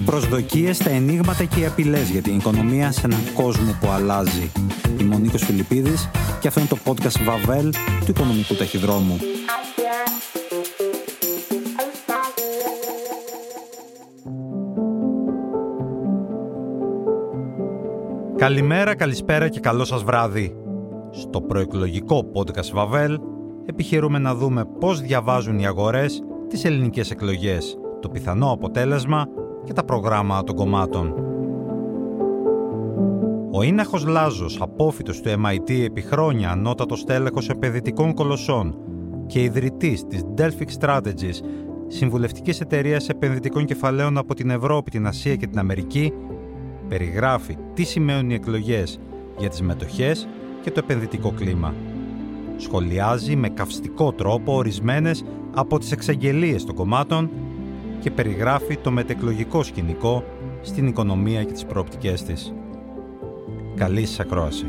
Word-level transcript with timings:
Οι 0.00 0.02
προσδοκίες, 0.02 0.78
τα 0.78 0.90
ενίγματα 0.90 1.44
και 1.44 1.60
οι 1.60 1.66
απειλές 1.66 2.10
για 2.10 2.22
την 2.22 2.36
οικονομία 2.36 2.92
σε 2.92 3.00
έναν 3.04 3.20
κόσμο 3.34 3.76
που 3.80 3.86
αλλάζει. 3.88 4.50
Είμαι 5.00 5.14
ο 5.14 5.18
Νίκος 5.18 5.44
Φιλιππίδης 5.44 6.10
και 6.40 6.48
αυτό 6.48 6.60
είναι 6.60 6.68
το 6.68 6.78
podcast 6.84 7.24
Βαβέλ 7.24 7.72
του 7.72 8.06
Οικονομικού 8.08 8.54
Ταχυδρόμου. 8.54 9.16
Καλημέρα, 18.36 18.94
καλησπέρα 18.94 19.48
και 19.48 19.60
καλό 19.60 19.84
σας 19.84 20.02
βράδυ. 20.02 20.54
Στο 21.10 21.40
προεκλογικό 21.40 22.30
podcast 22.34 22.70
Βαβέλ 22.72 23.18
επιχειρούμε 23.66 24.18
να 24.18 24.34
δούμε 24.34 24.64
πώς 24.80 25.00
διαβάζουν 25.00 25.58
οι 25.58 25.66
αγορές 25.66 26.22
τις 26.48 26.64
ελληνικές 26.64 27.10
εκλογές, 27.10 27.78
το 28.00 28.08
πιθανό 28.08 28.50
αποτέλεσμα 28.50 29.26
και 29.70 29.76
τα 29.76 29.84
προγράμματα 29.84 30.44
των 30.44 30.56
κομμάτων. 30.56 31.14
Ο 33.52 33.62
Ίναχος 33.62 34.06
Λάζος, 34.06 34.58
απόφυτος 34.60 35.20
του 35.20 35.28
MIT 35.28 35.70
επί 35.70 36.00
χρόνια 36.00 36.50
ανώτατος 36.50 37.04
τέλεχος 37.04 37.48
επενδυτικών 37.48 38.14
κολοσσών 38.14 38.78
και 39.26 39.42
ιδρυτής 39.42 40.06
της 40.06 40.24
Delphic 40.36 40.80
Strategies, 40.80 41.40
συμβουλευτικής 41.86 42.60
εταιρείας 42.60 43.08
επενδυτικών 43.08 43.64
κεφαλαίων 43.64 44.18
από 44.18 44.34
την 44.34 44.50
Ευρώπη, 44.50 44.90
την 44.90 45.06
Ασία 45.06 45.36
και 45.36 45.46
την 45.46 45.58
Αμερική, 45.58 46.12
περιγράφει 46.88 47.56
τι 47.74 47.82
σημαίνουν 47.82 48.30
οι 48.30 48.34
εκλογές 48.34 49.00
για 49.38 49.48
τις 49.48 49.62
μετοχές 49.62 50.28
και 50.62 50.70
το 50.70 50.80
επενδυτικό 50.84 51.30
κλίμα. 51.30 51.74
Σχολιάζει 52.56 53.36
με 53.36 53.48
καυστικό 53.48 54.12
τρόπο 54.12 54.54
ορισμένες 54.54 55.24
από 55.54 55.78
τις 55.78 55.92
εξαγγελίες 55.92 56.64
των 56.64 56.74
κομμάτων 56.74 57.30
και 58.00 58.10
περιγράφει 58.10 58.76
το 58.76 58.90
μετεκλογικό 58.90 59.62
σκηνικό 59.62 60.24
στην 60.62 60.86
οικονομία 60.86 61.44
και 61.44 61.52
τις 61.52 61.64
προοπτικές 61.64 62.22
της. 62.22 62.52
Καλή 63.76 64.06
σας 64.06 64.20
ακρόαση. 64.20 64.66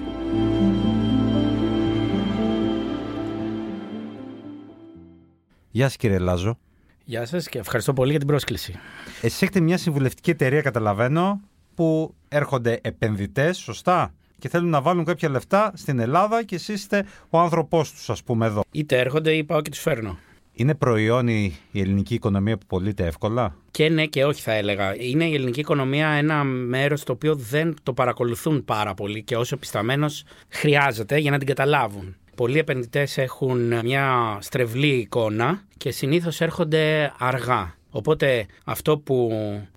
Γεια 5.71 5.85
σας 5.85 5.95
κύριε 5.95 6.17
Λάζο. 6.17 6.57
Γεια 7.03 7.25
σας 7.25 7.49
και 7.49 7.59
ευχαριστώ 7.59 7.93
πολύ 7.93 8.09
για 8.09 8.19
την 8.19 8.27
πρόσκληση. 8.27 8.79
Εσείς 9.21 9.41
έχετε 9.41 9.59
μια 9.59 9.77
συμβουλευτική 9.77 10.29
εταιρεία, 10.29 10.61
καταλαβαίνω, 10.61 11.41
που 11.75 12.15
έρχονται 12.27 12.79
επενδυτές, 12.81 13.57
σωστά, 13.57 14.13
και 14.39 14.49
θέλουν 14.49 14.69
να 14.69 14.81
βάλουν 14.81 15.05
κάποια 15.05 15.29
λεφτά 15.29 15.71
στην 15.75 15.99
Ελλάδα 15.99 16.43
και 16.43 16.55
εσείς 16.55 16.75
είστε 16.75 17.05
ο 17.29 17.39
άνθρωπός 17.39 17.91
τους, 17.91 18.09
ας 18.09 18.23
πούμε, 18.23 18.45
εδώ. 18.45 18.61
Είτε 18.71 18.99
έρχονται 18.99 19.31
ή 19.31 19.43
πάω 19.43 19.61
και 19.61 19.69
τους 19.69 19.79
φέρνω. 19.79 20.17
Είναι 20.53 20.75
προϊόν 20.75 21.27
η 21.27 21.59
ελληνική 21.73 22.13
οικονομία 22.13 22.57
που 22.57 22.65
πωλείται 22.65 23.05
εύκολα; 23.05 23.55
Και 23.71 23.89
ναι 23.89 24.05
και 24.05 24.25
όχι 24.25 24.41
θα 24.41 24.53
έλεγα. 24.53 24.95
Είναι 25.01 25.25
η 25.25 25.33
ελληνική 25.33 25.59
οικονομία 25.59 26.07
ένα 26.07 26.43
μέρος 26.43 27.03
το 27.03 27.11
οποίο 27.11 27.35
δεν 27.35 27.75
το 27.83 27.93
παρακολουθούν 27.93 28.65
πάρα 28.65 28.93
πολύ 28.93 29.23
και 29.23 29.37
όσο 29.37 29.55
επισταμένος 29.55 30.23
χρειάζεται 30.49 31.17
για 31.17 31.31
να 31.31 31.37
την 31.37 31.47
καταλάβουν. 31.47 32.15
Πολλοί 32.35 32.57
επενδυτές 32.57 33.17
έχουν 33.17 33.79
μια 33.83 34.37
στρεβλή 34.41 34.87
εικόνα 34.95 35.63
και 35.77 35.91
συνήθως 35.91 36.41
έρχονται 36.41 37.13
αργά. 37.17 37.75
Οπότε 37.93 38.45
αυτό 38.63 38.97
που 38.97 39.31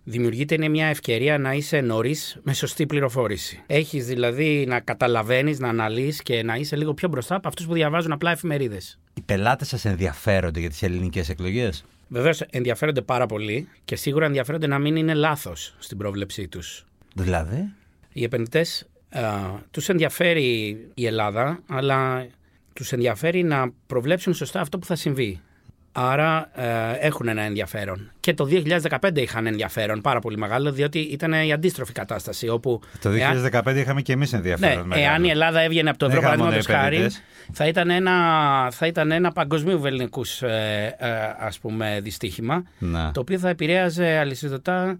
δημιουργείται 0.05 0.55
είναι 0.55 0.69
μια 0.69 0.87
ευκαιρία 0.87 1.39
να 1.39 1.53
είσαι 1.53 1.81
νωρίς 1.81 2.39
με 2.43 2.55
σωστή 2.55 2.87
πληροφόρηση. 2.87 3.63
Έχεις 3.67 4.07
δηλαδή 4.07 4.65
να 4.69 4.81
καταλαβαίνεις, 4.81 5.59
να 5.59 5.69
αναλύεις 5.69 6.23
και 6.23 6.43
να 6.43 6.55
είσαι 6.55 6.77
λίγο 6.77 6.95
πιο 6.95 7.09
μπροστά 7.09 7.35
από 7.35 7.49
αυτούς 7.49 7.67
που 7.67 7.73
διαβάζουν 7.73 8.13
απλά 8.13 8.31
εφημερίδες. 8.31 8.99
Οι 9.15 9.21
πελάτες 9.21 9.69
σας 9.69 9.85
ενδιαφέρονται 9.85 10.61
για 10.61 10.69
τις 10.69 10.83
ελληνικές 10.83 11.29
εκλογές; 11.29 11.85
Βεβαίως 12.09 12.41
ενδιαφέρονται 12.41 13.01
πάρα 13.01 13.27
πολύ 13.27 13.69
και 13.85 13.97
σίγουρα 13.97 14.27
ενδιαφέρονται 14.27 14.67
να 14.67 14.79
μην 14.79 14.97
είναι 14.97 15.15
λάθος 15.15 15.75
στην 15.79 15.99
πρόβλεψή 15.99 16.49
τους. 16.49 16.85
Δηλαδή; 17.15 17.73
Οι 18.13 18.23
επενδυτές 18.25 18.87
τους 19.71 19.89
ενδιαφέρει 19.89 20.79
η 20.95 21.07
Ελλάδα, 21.07 21.63
αλλά 21.67 22.27
τους 22.73 22.93
ενδιαφέρει 22.93 23.43
να 23.43 23.73
προβλέψουν 23.87 24.35
σωστά 24.35 24.61
αυτό 24.61 24.79
που 24.79 24.87
θα 24.87 24.97
συμβεί. 24.97 25.41
Άρα 25.97 26.51
ε, 26.55 27.07
έχουν 27.07 27.29
ένα 27.29 27.43
ενδιαφέρον. 27.43 28.11
Και 28.21 28.35
το 28.35 28.49
2015 29.01 29.17
είχαν 29.17 29.47
ενδιαφέρον 29.47 30.01
πάρα 30.01 30.21
πολύ 30.21 30.39
μεγάλο, 30.39 30.73
διότι 30.73 30.99
ήταν 30.99 31.33
η 31.33 31.53
αντίστροφη 31.53 31.93
κατάσταση. 31.93 32.49
Όπου 32.49 32.81
το 33.01 33.11
2015 33.11 33.17
εάν... 33.65 33.77
είχαμε 33.77 34.03
και 34.03 34.13
εμείς 34.13 34.33
ενδιαφέρον. 34.33 34.89
Ναι, 34.89 35.01
εάν 35.01 35.25
η 35.25 35.29
Ελλάδα 35.29 35.61
έβγαινε 35.61 35.91
από 35.91 35.99
το 35.99 36.07
ευρώ, 36.07 36.21
παραδείγματο 36.21 36.63
χάρη, 36.63 37.07
θα 37.53 37.67
ήταν 37.67 37.91
ένα, 37.91 38.13
θα 38.71 38.87
ήταν 38.87 39.11
ένα 39.11 39.33
παγκοσμίου 39.33 39.81
βεληνικούς 39.81 40.43
ε, 40.43 40.97
ε, 40.99 41.09
ας 41.39 41.59
πούμε 41.59 42.01
δυστύχημα, 42.03 42.65
να. 42.79 43.11
το 43.11 43.21
οποίο 43.21 43.39
θα 43.39 43.49
επηρέαζε 43.49 44.17
αλυσιδωτά 44.17 44.97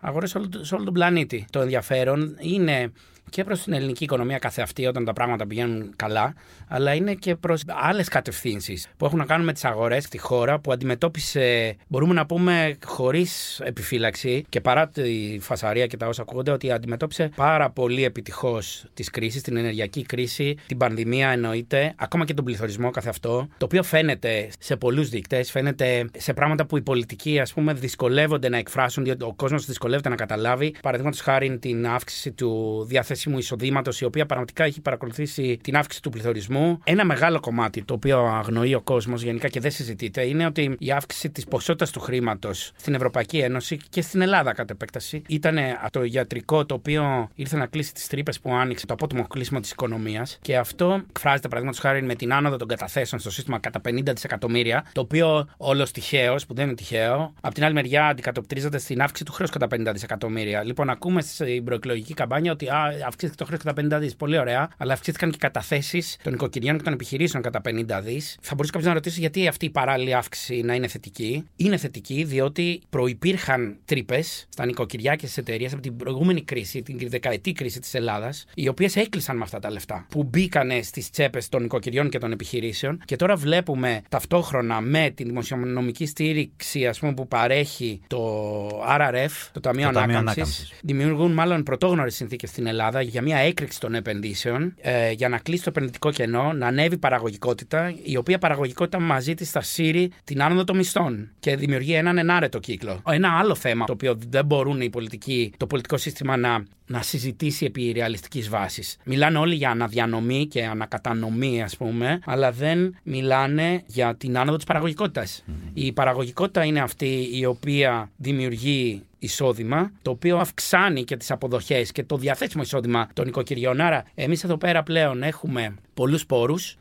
αγορές 0.00 0.36
σε 0.60 0.74
όλο 0.74 0.84
τον 0.84 0.92
πλανήτη. 0.92 1.46
Το 1.50 1.60
ενδιαφέρον 1.60 2.36
είναι 2.40 2.92
και 3.30 3.44
προς 3.44 3.62
την 3.62 3.72
ελληνική 3.72 4.04
οικονομία 4.04 4.38
καθεαυτή 4.38 4.86
όταν 4.86 5.04
τα 5.04 5.12
πράγματα 5.12 5.46
πηγαίνουν 5.46 5.92
καλά, 5.96 6.34
αλλά 6.68 6.94
είναι 6.94 7.14
και 7.14 7.34
προς 7.34 7.62
άλλες 7.66 8.08
κατευθύνσεις 8.08 8.88
που 8.96 9.04
έχουν 9.04 9.18
να 9.18 9.24
κάνουν 9.24 9.46
με 9.46 9.52
τις 9.52 9.64
αγορές 9.64 10.04
στη 10.04 10.18
χώρα 10.18 10.58
που 10.58 10.72
αντιμετώπισε, 10.72 11.76
μπορούμε 11.88 12.14
να 12.14 12.26
πούμε, 12.26 12.76
χωρίς 12.84 13.60
επιφύλαξη 13.60 14.44
και 14.48 14.60
παρά 14.60 14.88
τη 14.88 15.38
φασαρία 15.40 15.86
και 15.86 15.96
τα 15.96 16.06
όσα 16.06 16.22
ακούγονται, 16.22 16.50
ότι 16.50 16.70
αντιμετώπισε 16.70 17.30
πάρα 17.36 17.70
πολύ 17.70 18.04
επιτυχώς 18.04 18.84
τη 18.94 19.02
κρίση, 19.02 19.42
την 19.42 19.56
ενεργειακή 19.56 20.02
κρίση, 20.02 20.56
την 20.66 20.76
πανδημία 20.76 21.28
εννοείται, 21.28 21.94
ακόμα 21.96 22.24
και 22.24 22.34
τον 22.34 22.44
πληθωρισμό 22.44 22.90
καθεαυτό, 22.90 23.48
το 23.58 23.64
οποίο 23.64 23.82
φαίνεται 23.82 24.48
σε 24.58 24.76
πολλούς 24.76 25.08
δείκτες, 25.08 25.50
φαίνεται 25.50 26.04
σε 26.16 26.32
πράγματα 26.32 26.66
που 26.66 26.76
οι 26.76 26.82
πολιτικοί, 26.82 27.40
ας 27.40 27.52
πούμε, 27.52 27.72
δυσκολεύονται 27.72 28.48
να 28.48 28.56
εκφράσουν, 28.56 29.04
διότι 29.04 29.24
ο 29.24 29.34
κόσμος 29.36 29.66
δυσκολεύεται 29.66 30.08
να 30.08 30.14
καταλάβει. 30.16 30.74
Παραδείγματος 30.82 31.20
χάρη 31.20 31.58
την 31.58 31.86
αύξηση 31.86 32.32
του 32.32 32.84
διαθέσιμου 32.88 33.16
διαθέσιμου 33.18 33.38
εισοδήματος, 33.38 34.00
η 34.00 34.04
οποία 34.04 34.26
πραγματικά 34.26 34.64
έχει 34.64 34.80
παρακολουθήσει 34.80 35.58
την 35.62 35.76
αύξηση 35.76 36.02
του 36.02 36.10
πληθωρισμού. 36.10 36.80
Ένα 36.84 37.04
μεγάλο 37.04 37.40
κομμάτι 37.40 37.84
το 37.84 37.94
οποίο 37.94 38.18
αγνοεί 38.18 38.74
ο 38.74 38.80
κόσμος 38.80 39.22
γενικά 39.22 39.48
και 39.48 39.60
δεν 39.60 39.70
συζητείται 39.70 40.26
είναι 40.26 40.46
ότι 40.46 40.76
η 40.78 40.90
αύξηση 40.90 41.30
της 41.30 41.44
ποσότητας 41.44 41.90
του 41.90 42.00
χρήματος 42.00 42.72
στην 42.76 42.94
Ευρωπαϊκή 42.94 43.38
Ένωση 43.38 43.78
και 43.90 44.02
στην 44.02 44.20
Ελλάδα 44.20 44.52
κατ' 44.52 44.70
επέκταση 44.70 45.22
ήταν 45.28 45.58
το 45.90 46.04
ιατρικό 46.04 46.66
το 46.66 46.74
οποίο 46.74 47.28
ήρθε 47.34 47.56
να 47.56 47.66
κλείσει 47.66 47.94
τις 47.94 48.06
τρύπες 48.06 48.40
που 48.40 48.54
άνοιξε 48.54 48.86
το 48.86 48.94
απότομο 48.94 49.26
κλείσιμο 49.26 49.60
της 49.60 49.70
οικονομίας. 49.70 50.38
Και 50.42 50.56
αυτό 50.56 51.02
εκφράζεται 51.08 51.48
παραδείγματος 51.48 51.80
χάρη 51.80 52.02
με 52.02 52.14
την 52.14 52.32
άνοδο 52.32 52.56
των 52.56 52.68
καταθέσεων 52.68 53.20
στο 53.20 53.30
σύστημα 53.30 53.58
κατά 53.58 53.80
50 53.88 54.12
δισεκατομμύρια, 54.12 54.84
το 54.92 55.00
οποίο 55.00 55.48
όλος 55.56 55.90
τυχαίος, 55.90 56.46
που 56.46 56.54
δεν 56.54 56.66
είναι 56.66 56.74
τυχαίο, 56.74 57.34
από 57.40 57.54
την 57.54 57.64
άλλη 57.64 57.74
μεριά 57.74 58.06
αντικατοπτρίζεται 58.06 58.78
στην 58.78 59.02
αύξηση 59.02 59.24
του 59.24 59.32
χρέους 59.32 59.50
κατά 59.50 59.66
50 59.66 59.92
δισεκατομμύρια. 59.92 60.62
Λοιπόν, 60.64 60.90
ακούμε 60.90 61.22
στην 61.22 61.64
προεκλογική 61.64 62.14
καμπάνια 62.14 62.52
ότι 62.52 62.68
α, 62.68 63.07
αυξήθηκε 63.08 63.38
το 63.38 63.44
χρέος 63.44 63.62
κατά 63.62 63.96
50 63.96 64.00
δις. 64.00 64.16
Πολύ 64.16 64.38
ωραία. 64.38 64.68
Αλλά 64.76 64.92
αυξήθηκαν 64.92 65.30
και 65.30 65.36
οι 65.36 65.40
καταθέσεις 65.40 66.16
των 66.22 66.32
οικοκυριών 66.32 66.76
και 66.76 66.82
των 66.82 66.92
επιχειρήσεων 66.92 67.42
κατά 67.42 67.60
50 67.64 68.00
δις. 68.02 68.38
Θα 68.40 68.54
μπορούσε 68.54 68.72
κάποιος 68.72 68.88
να 68.88 68.94
ρωτήσει 68.94 69.20
γιατί 69.20 69.48
αυτή 69.48 69.64
η 69.64 69.70
παράλληλη 69.70 70.14
αύξηση 70.14 70.60
να 70.60 70.74
είναι 70.74 70.88
θετική. 70.88 71.44
Είναι 71.56 71.76
θετική 71.76 72.24
διότι 72.24 72.80
προπήρχαν 72.90 73.76
τρύπες 73.84 74.46
στα 74.48 74.66
νοικοκυριά 74.66 75.14
και 75.14 75.26
στις 75.26 75.38
εταιρείες 75.38 75.72
από 75.72 75.82
την 75.82 75.96
προηγούμενη 75.96 76.42
κρίση, 76.42 76.82
την 76.82 77.08
δεκαετή 77.08 77.52
κρίση 77.52 77.80
της 77.80 77.94
Ελλάδας, 77.94 78.44
οι 78.54 78.68
οποίες 78.68 78.96
έκλεισαν 78.96 79.36
με 79.36 79.42
αυτά 79.42 79.58
τα 79.58 79.70
λεφτά. 79.70 80.06
Που 80.10 80.24
μπήκανε 80.24 80.82
στις 80.82 81.10
τσέπες 81.10 81.48
των 81.48 81.64
οικοκυριών 81.64 82.08
και 82.08 82.18
των 82.18 82.32
επιχειρήσεων. 82.32 83.02
Και 83.04 83.16
τώρα 83.16 83.36
βλέπουμε 83.36 84.02
ταυτόχρονα 84.08 84.80
με 84.80 85.10
τη 85.14 85.24
δημοσιονομική 85.24 86.06
στήριξη 86.06 86.86
ας 86.86 86.98
πούμε, 86.98 87.14
που 87.14 87.28
παρέχει 87.28 88.00
το 88.06 88.68
RRF, 88.88 89.30
το 89.52 89.60
Ταμείο 89.60 89.88
Ανάκαμψης, 89.88 90.72
δημιουργούν 90.82 91.32
μάλλον 91.32 91.62
πρωτόγνωρες 91.62 92.14
συνθήκες 92.14 92.50
στην 92.50 92.66
Ελλάδα 92.66 92.97
για 93.02 93.22
μια 93.22 93.38
έκρηξη 93.38 93.80
των 93.80 93.94
επενδύσεων, 93.94 94.74
ε, 94.80 95.10
για 95.10 95.28
να 95.28 95.38
κλείσει 95.38 95.62
το 95.62 95.70
επενδυτικό 95.70 96.10
κενό, 96.10 96.52
να 96.52 96.66
ανέβει 96.66 96.94
η 96.94 96.98
παραγωγικότητα, 96.98 97.94
η 98.02 98.16
οποία 98.16 98.38
παραγωγικότητα 98.38 99.00
μαζί 99.00 99.34
της 99.34 99.50
θα 99.50 99.60
σύρει 99.60 100.10
την 100.24 100.42
άνοδο 100.42 100.64
των 100.64 100.76
μισθών 100.76 101.30
και 101.40 101.56
δημιουργεί 101.56 101.92
έναν 101.92 102.18
ενάρετο 102.18 102.58
κύκλο. 102.58 103.02
Ένα 103.10 103.38
άλλο 103.38 103.54
θέμα 103.54 103.84
το 103.84 103.92
οποίο 103.92 104.18
δεν 104.28 104.44
μπορούν 104.44 104.80
οι 104.80 104.90
πολιτικοί, 104.90 105.52
το 105.56 105.66
πολιτικό 105.66 105.96
σύστημα 105.96 106.36
να, 106.36 106.64
να 106.86 107.02
συζητήσει 107.02 107.64
επί 107.64 107.92
ρεαλιστικής 107.92 108.48
βάσης. 108.48 108.96
Μιλάνε 109.04 109.38
όλοι 109.38 109.54
για 109.54 109.70
αναδιανομή 109.70 110.46
και 110.46 110.64
ανακατανομή, 110.64 111.62
ας 111.62 111.76
πούμε, 111.76 112.20
αλλά 112.24 112.52
δεν 112.52 112.96
μιλάνε 113.02 113.82
για 113.86 114.16
την 114.16 114.38
άνοδο 114.38 114.56
της 114.56 114.66
παραγωγικότητας. 114.66 115.44
Η 115.72 115.92
παραγωγικότητα 115.92 116.64
είναι 116.64 116.80
αυτή 116.80 117.28
η 117.32 117.44
οποία 117.44 118.10
δημιουργεί 118.16 119.02
εισόδημα, 119.18 119.92
το 120.02 120.10
οποίο 120.10 120.36
αυξάνει 120.38 121.04
και 121.04 121.16
τις 121.16 121.30
αποδοχές 121.30 121.92
και 121.92 122.04
το 122.04 122.16
διαθέσιμο 122.16 122.62
εισόδημα 122.62 123.08
των 123.12 123.26
οικοκυριών. 123.26 123.80
Άρα, 123.80 124.04
εμείς 124.14 124.44
εδώ 124.44 124.56
πέρα 124.56 124.82
πλέον 124.82 125.22
έχουμε 125.22 125.74
πολλούς 125.94 126.26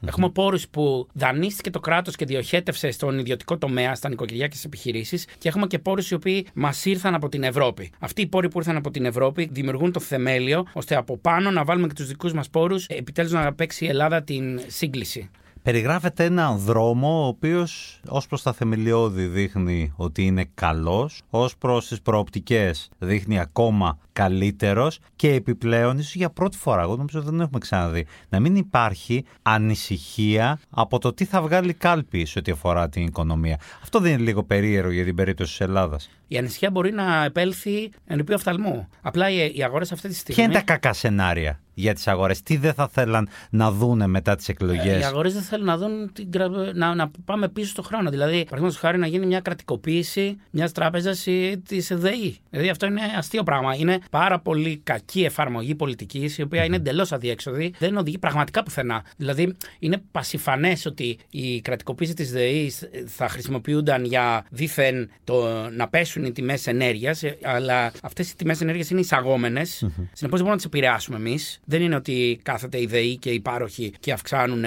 Έχουμε 0.05 0.29
πόρους 0.29 0.67
που 0.67 1.07
δανείστηκε 1.13 1.69
το 1.69 1.79
κράτος 1.79 2.15
και 2.15 2.25
διοχέτευσε 2.25 2.91
στον 2.91 3.19
ιδιωτικό 3.19 3.57
τομέα, 3.57 3.95
στα 3.95 4.09
νοικοκυριά 4.09 4.47
και 4.47 4.53
στις 4.53 4.65
επιχειρήσεις. 4.65 5.25
Και 5.37 5.47
έχουμε 5.47 5.67
και 5.67 5.79
πόρους 5.79 6.11
οι 6.11 6.13
οποίοι 6.13 6.47
μας 6.53 6.85
ήρθαν 6.85 7.13
από 7.13 7.29
την 7.29 7.43
Ευρώπη. 7.43 7.91
Αυτοί 7.99 8.21
οι 8.21 8.27
πόροι 8.27 8.49
που 8.49 8.57
ήρθαν 8.57 8.75
από 8.75 8.91
την 8.91 9.05
Ευρώπη 9.05 9.49
δημιουργούν 9.51 9.91
το 9.91 9.99
θεμέλιο 9.99 10.65
ώστε 10.73 10.95
από 10.95 11.17
πάνω 11.17 11.51
να 11.51 11.63
βάλουμε 11.63 11.87
και 11.87 11.93
τους 11.93 12.07
δικούς 12.07 12.33
μας 12.33 12.49
πόρους, 12.49 12.85
επιτέλους 12.85 13.31
να 13.31 13.53
παίξει 13.53 13.85
η 13.85 13.87
Ελλάδα 13.87 14.23
την 14.23 14.59
σύγκληση. 14.67 15.29
Περιγράφεται 15.67 16.23
έναν 16.23 16.57
δρόμο 16.57 17.23
ο 17.23 17.27
οποίος 17.27 18.01
ως 18.07 18.27
προς 18.27 18.41
τα 18.41 18.53
θεμελιώδη 18.53 19.25
δείχνει 19.25 19.93
ότι 19.95 20.25
είναι 20.25 20.49
καλός, 20.53 21.21
ως 21.29 21.57
προς 21.57 21.87
τις 21.87 22.01
προοπτικές 22.01 22.89
δείχνει 22.99 23.39
ακόμα 23.39 23.97
καλύτερος 24.17 24.99
και 25.15 25.33
επιπλέον 25.33 25.97
ίσως 25.97 26.15
για 26.15 26.29
πρώτη 26.29 26.57
φορά, 26.57 26.81
εγώ 26.81 26.95
νομίζω 26.95 27.21
δεν 27.21 27.39
έχουμε 27.39 27.59
ξαναδεί, 27.59 28.05
να 28.29 28.39
μην 28.39 28.55
υπάρχει 28.55 29.25
ανησυχία 29.41 30.59
από 30.69 30.99
το 30.99 31.13
τι 31.13 31.25
θα 31.25 31.41
βγάλει 31.41 31.73
κάλπη 31.73 32.25
σε 32.25 32.39
ό,τι 32.39 32.51
αφορά 32.51 32.89
την 32.89 33.05
οικονομία. 33.05 33.59
Αυτό 33.81 33.99
δεν 33.99 34.11
είναι 34.11 34.21
λίγο 34.21 34.43
περίεργο 34.43 34.91
για 34.91 35.03
την 35.03 35.15
περίπτωση 35.15 35.57
της 35.57 35.67
Ελλάδας. 35.67 36.09
Η 36.27 36.37
ανησυχία 36.37 36.71
μπορεί 36.71 36.91
να 36.91 37.23
επέλθει 37.23 37.91
εν 38.05 38.19
επί 38.19 38.33
οφθαλμού. 38.33 38.87
Απλά 39.01 39.29
οι 39.29 39.63
αγορές 39.63 39.91
αυτή 39.91 40.07
τη 40.07 40.15
στιγμή. 40.15 40.35
Ποια 40.35 40.43
είναι 40.43 40.53
τα 40.53 40.73
κακά 40.73 40.93
σενάρια 40.93 41.59
για 41.73 41.93
τις 41.93 42.07
αγορές, 42.07 42.43
τι 42.43 42.57
δεν 42.57 42.73
θα 42.73 42.87
θέλαν 42.87 43.29
να 43.49 43.71
δούνε 43.71 44.07
μετά 44.07 44.35
τις 44.35 44.49
εκλογές; 44.49 44.95
Ε, 44.95 44.99
οι 44.99 45.03
αγορές 45.03 45.33
δεν 45.33 45.41
θέλουν 45.41 45.65
να 45.65 45.77
δουν 45.77 46.13
την, 46.13 46.29
να, 46.73 46.95
να 46.95 47.11
πάμε 47.25 47.49
πίσω 47.49 47.69
στο 47.69 47.81
χρόνο. 47.81 48.09
Δηλαδή, 48.09 48.43
παραδείγματος 48.43 48.77
χάρη 48.77 48.97
να 48.97 49.07
γίνει 49.07 49.25
μια 49.25 49.39
κρατικοποίηση 49.39 50.37
μιας 50.51 50.71
τράπεζας 50.71 51.25
ή 51.25 51.61
της 51.67 51.91
ΕΔΕΗ. 51.91 52.37
Δηλαδή, 52.49 52.69
αυτό 52.69 52.85
είναι 52.85 53.01
αστείο 53.17 53.43
πράγμα. 53.43 53.75
Είναι 53.75 53.99
πάρα 54.09 54.39
πολύ 54.39 54.81
κακή 54.83 55.23
εφαρμογή 55.23 55.75
πολιτική, 55.75 56.31
η 56.37 56.41
οποία 56.41 56.63
είναι 56.63 56.75
εντελώς 56.75 57.11
αδιέξοδη. 57.11 57.73
Δεν 57.79 57.97
οδηγεί 57.97 58.17
πραγματικά 58.17 58.63
πουθενά. 58.63 59.03
Δηλαδή, 59.17 59.55
είναι 59.79 60.01
πασιφανές 60.11 60.85
ότι 60.85 61.17
η 61.29 61.61
κρατικοποίηση 61.61 62.13
της 62.13 62.31
ΔΕΗ 62.31 62.73
θα 63.05 63.29
χρησιμοποιούνταν 63.29 64.05
για 64.05 64.45
δίθεν 64.49 65.09
το 65.23 65.69
να 65.69 65.87
πέσουν 65.87 66.23
οι 66.23 66.31
τιμές 66.31 66.67
ενέργειας, 66.67 67.23
αλλά 67.43 67.91
αυτές 68.01 68.31
οι 68.31 68.35
τιμές 68.35 68.61
ενέργειας 68.61 68.89
είναι 68.89 68.99
εισαγόμενες. 68.99 69.83
Mm-hmm. 69.85 70.07
Συνεπώς 70.13 70.19
δεν 70.19 70.29
μπορούμε 70.29 70.49
να 70.49 70.55
τις 70.55 70.65
επηρεάσουμε 70.65 71.17
εμείς. 71.17 71.59
Δεν 71.65 71.81
είναι 71.81 71.95
ότι 71.95 72.39
κάθεται 72.43 72.81
η 72.81 72.85
ΔΕΗ 72.85 73.17
και 73.17 73.29
οι 73.29 73.39
πάροχοι 73.39 73.93
και 73.99 74.11
αυξάνουν 74.11 74.63